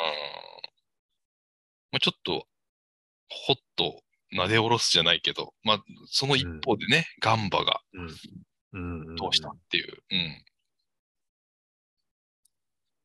[1.93, 2.47] まあ、ちょっと、
[3.29, 7.81] ほっと、なで下ろすじゃないけど、まあ、その一方でね、ガンバが
[8.73, 10.03] 通したっていう。
[10.11, 10.45] うん。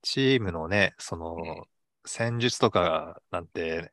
[0.02, 1.64] チームのね、その、うん
[2.06, 3.92] 戦術とかなんて、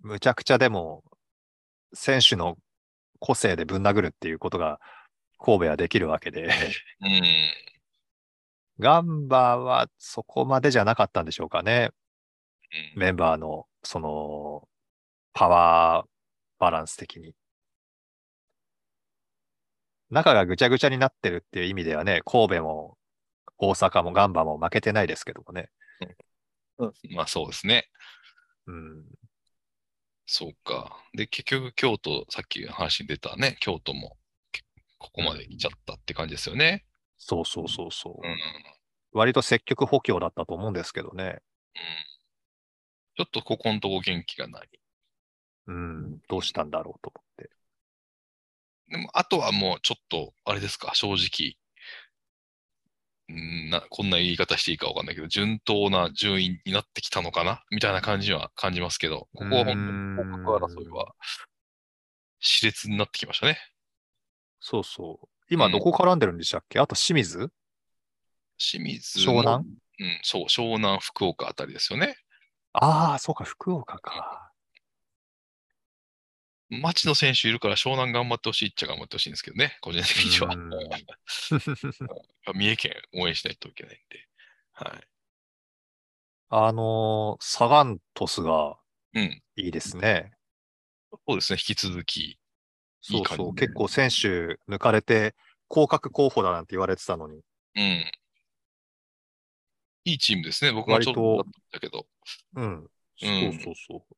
[0.00, 1.04] むちゃくちゃでも、
[1.92, 2.56] 選手の
[3.18, 4.80] 個性でぶん殴るっていうことが
[5.38, 6.44] 神戸はできるわけで、
[7.00, 7.22] うん。
[8.78, 11.90] ガンバはそこまでじゃなかったんでしょうかね。
[12.94, 14.68] うんメンバーの、その、
[15.32, 16.17] パワー
[16.58, 17.34] バランス的に。
[20.10, 22.96] 中がぐちゃぐちゃになってるっていう意味ではね、神戸も
[23.58, 25.70] 大阪もガンバも負けてないですけどもね。
[27.10, 27.88] まあそうですね。
[28.66, 29.04] うん。
[30.26, 31.02] そうか。
[31.14, 34.16] で、結局京都、さっき話に出たね、京都も
[34.52, 34.62] け
[34.98, 36.84] ここまで来ちゃったって感じですよね。
[37.18, 38.26] そうそうそうそう。
[38.26, 38.30] うん。
[38.30, 38.38] うん。
[39.12, 41.40] 割と積極補強だったと思うんですけどね。
[43.16, 44.68] ちょっとここのとこ元気がない。
[45.68, 47.50] うん、どうしたんだろうと思って。
[48.88, 51.56] でも、あとはもうちょっと、あれですか、正直。
[53.28, 57.62] うんな、こんな言い方していいかわかんないけど、順当な順位になってきたのかな？
[57.70, 59.74] みたいな感じは感じますけど、ここは本
[60.16, 61.14] 当に降格争いは、
[62.40, 63.58] 熾烈になってきましたね。
[64.60, 65.28] そうそう。
[65.50, 67.52] 今どこ絡んでるんでしたっけ、あと清水？
[68.56, 69.64] 清水も湘南？
[70.00, 72.16] うん、そう、湘南、福岡あたりですよね。
[72.72, 74.47] ああ、そうか、福岡か。
[76.70, 80.54] 町の選手いるから湘南頑張ってほしいっちゃ頑張ってほしいんですけどね、個人的には。
[80.54, 80.70] うん
[82.54, 84.28] 三重県応援しないといけないんで。
[84.72, 85.08] はい。
[86.50, 88.78] あのーサガン鳥栖が
[89.14, 89.42] うん。
[89.56, 90.32] いいですね。
[91.10, 92.20] そうですね、引き続き。
[92.20, 92.38] い
[93.00, 93.46] そそう。
[93.48, 95.34] いう結構選手抜かれて、
[95.68, 97.40] 降格候補だなんて言われてたのに。
[97.76, 98.04] うん。
[100.04, 100.72] いいチームですね。
[100.72, 102.06] 僕もちょっとだけど。
[102.56, 102.86] うん。
[103.18, 104.16] そうそうそう。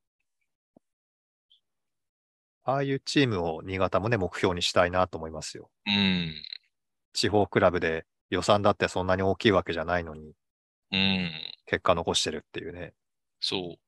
[2.71, 5.71] ああいうチームを新潟もね、目標にしたいなと思いますよ。
[5.87, 6.33] うん。
[7.13, 10.33] 地方クラブで予算だってそんなに大きいわけじゃないのに、
[10.93, 11.31] うん。
[11.67, 12.95] 結果残してるっていうね。
[13.41, 13.79] そう。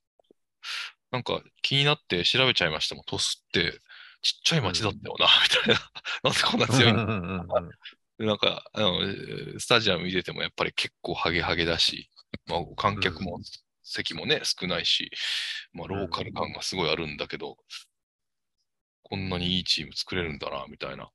[1.10, 3.04] なんか気になって調べちゃいましたもん。
[3.04, 3.80] 鳥栖って
[4.22, 5.80] ちっちゃい町だったよな、みたいな。
[6.24, 7.04] なんでこんな強いの？
[7.04, 7.70] うんうんうん
[8.18, 12.08] なんか、あの、えースタジアム見ててもやっぱり結構ハゲハゲだし、
[12.46, 13.40] まあ、観客も、
[13.82, 15.10] 席もね、少ないし、
[15.72, 17.56] まあ、ローカル感がすごいあるんだけど、
[19.12, 21.10] こんなにいいチーム作れるんだな、みたいな。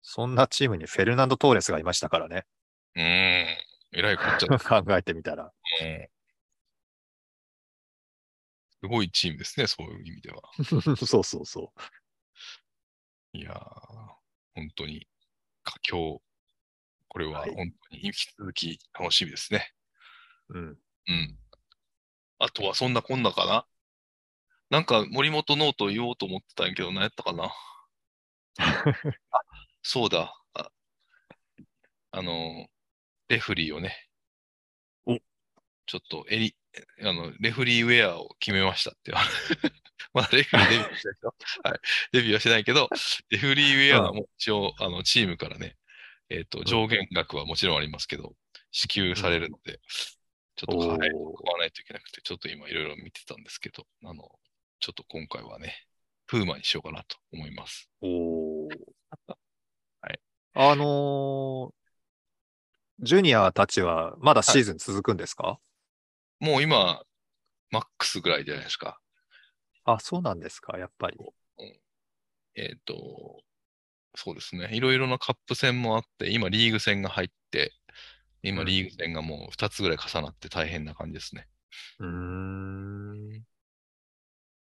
[0.00, 2.46] そんなチームにフェルナンド・トーレスがいましたからね。
[2.94, 3.04] うーん。
[3.04, 3.58] え
[3.92, 4.48] らいこっちゃ、
[4.82, 5.52] 考えてみたら。
[5.82, 6.08] うん
[8.80, 10.40] すごいチームですね、そういう意味では。
[11.06, 11.72] そうそうそ
[13.32, 13.58] いやー、
[14.54, 15.06] 本当に
[15.64, 16.22] 佳境。
[17.08, 19.70] これははい本当に引き続き楽しみですね。
[20.48, 20.58] う。
[20.58, 20.78] うん。
[21.08, 21.38] うん。
[22.38, 23.66] あとはそんなこんなかな
[24.70, 27.52] なんか森本ノート言おうと思ってたんやけど、何やったかな
[28.58, 29.40] あ、
[29.82, 30.34] そうだ。
[30.54, 30.70] あ
[32.10, 32.66] あの、
[33.28, 34.08] レフリーをね。
[35.06, 35.18] お
[35.86, 36.56] ちょっとエリ、
[37.02, 39.12] あの、レフリーウェアを決めましたって。
[40.12, 41.80] まだレフリーデビューしてないけど、 はい。
[42.12, 42.88] デビューはしてないけど、
[43.30, 45.76] レフリーウェアはもう一応、あの、チームからね、
[46.28, 48.34] えっ、と、上限額はもちろんありますけど、
[48.72, 49.80] 支給されるので、
[50.56, 51.06] ちょっと買わな
[51.66, 54.28] いといけなくて、ちょっと今いろいろ見てたんですけど、あの、
[54.80, 55.74] ちょっと今回はね、
[56.26, 57.90] プーマにしようかなと思います。
[58.00, 58.68] おー
[60.00, 60.20] はい。
[60.54, 61.86] あのー
[63.00, 65.58] ジュニアたちはまだシーズン続くんですか、
[66.40, 67.02] もう今、
[67.70, 68.98] マックスぐらいじゃないですか。
[69.84, 71.18] あ、そうなんですか、やっぱり。
[72.54, 73.42] えっ、と、
[74.14, 74.70] そうですね。
[74.72, 77.74] いろいろなカップ戦もあって、今リーグ戦が入って、
[78.42, 81.48] 今うんリーグ戦がもう2つぐらい重なって大変な感じですね。
[81.98, 83.44] うーん。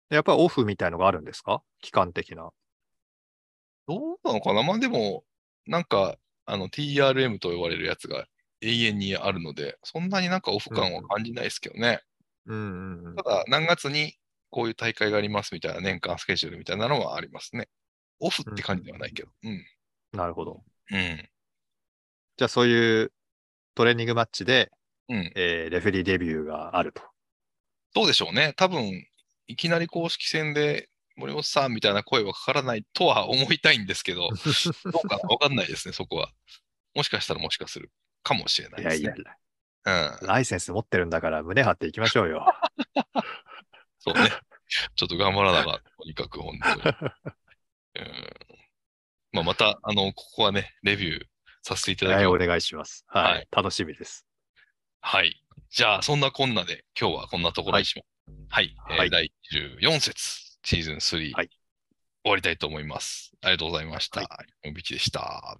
[0.09, 1.61] やっぱりオフみたいのがあるんですか？
[1.81, 2.49] 期間的な。
[3.87, 4.63] どうなのかな？
[4.63, 5.23] まあでも、
[5.65, 8.25] なんか、あの TRM と呼ばれるやつが
[8.61, 12.01] 永遠にあるので、そんなになんかオフ感は感じないですけどね。
[12.45, 13.23] うんうんうんた。
[13.23, 14.13] だ、何月に
[14.49, 17.67] こういう大会がありますみたいな年間スケジュールみたいなのはありますね。
[18.19, 19.29] オフって感じではないけど。
[19.43, 19.65] うん。
[20.13, 20.63] なるほど。
[20.89, 21.29] うん。
[22.37, 23.11] じゃあそういう
[23.75, 24.71] トレーニングマッチで、
[25.09, 25.31] うん。
[25.35, 27.01] えーレフェリーデビューがあると。
[27.93, 28.53] そうでしょうね。
[28.55, 29.05] 多分、
[29.47, 34.29] いきなり公式戦で森本さんみたいな声はかからないとは思いたいんですけど、
[34.91, 36.31] どうかなわかんないですね、そこは。
[36.93, 37.91] もしかしたらもしかする
[38.23, 39.23] かもしれないいですやいね。
[39.85, 40.27] や、うん。
[40.27, 42.45] ライセンス持ってるんだから胸張っていきましょうよ。
[43.99, 44.29] そうね。
[44.95, 46.81] ちょっと頑張らながら、とにかく本当に。
[47.95, 48.33] うん。
[49.31, 51.25] まあ、また、あの、ここはね、レビュー
[51.61, 52.47] させていただはい、おきます。
[52.47, 53.05] 願いします。
[53.07, 54.25] はい、はい楽しみです。
[55.01, 55.41] はい。
[55.69, 58.05] じゃあ、そんなこんなで、今日はこんなところにします。
[58.05, 58.16] はい。
[58.27, 61.49] えーはい第14節、シーズン3、はい
[62.23, 63.31] 終わりたいと思います。
[63.41, 64.21] ありがとうございました。
[64.21, 64.27] は
[64.65, 65.57] おびきでした。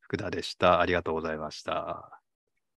[0.00, 0.80] 福田でした。
[0.80, 2.15] ありがとうございました。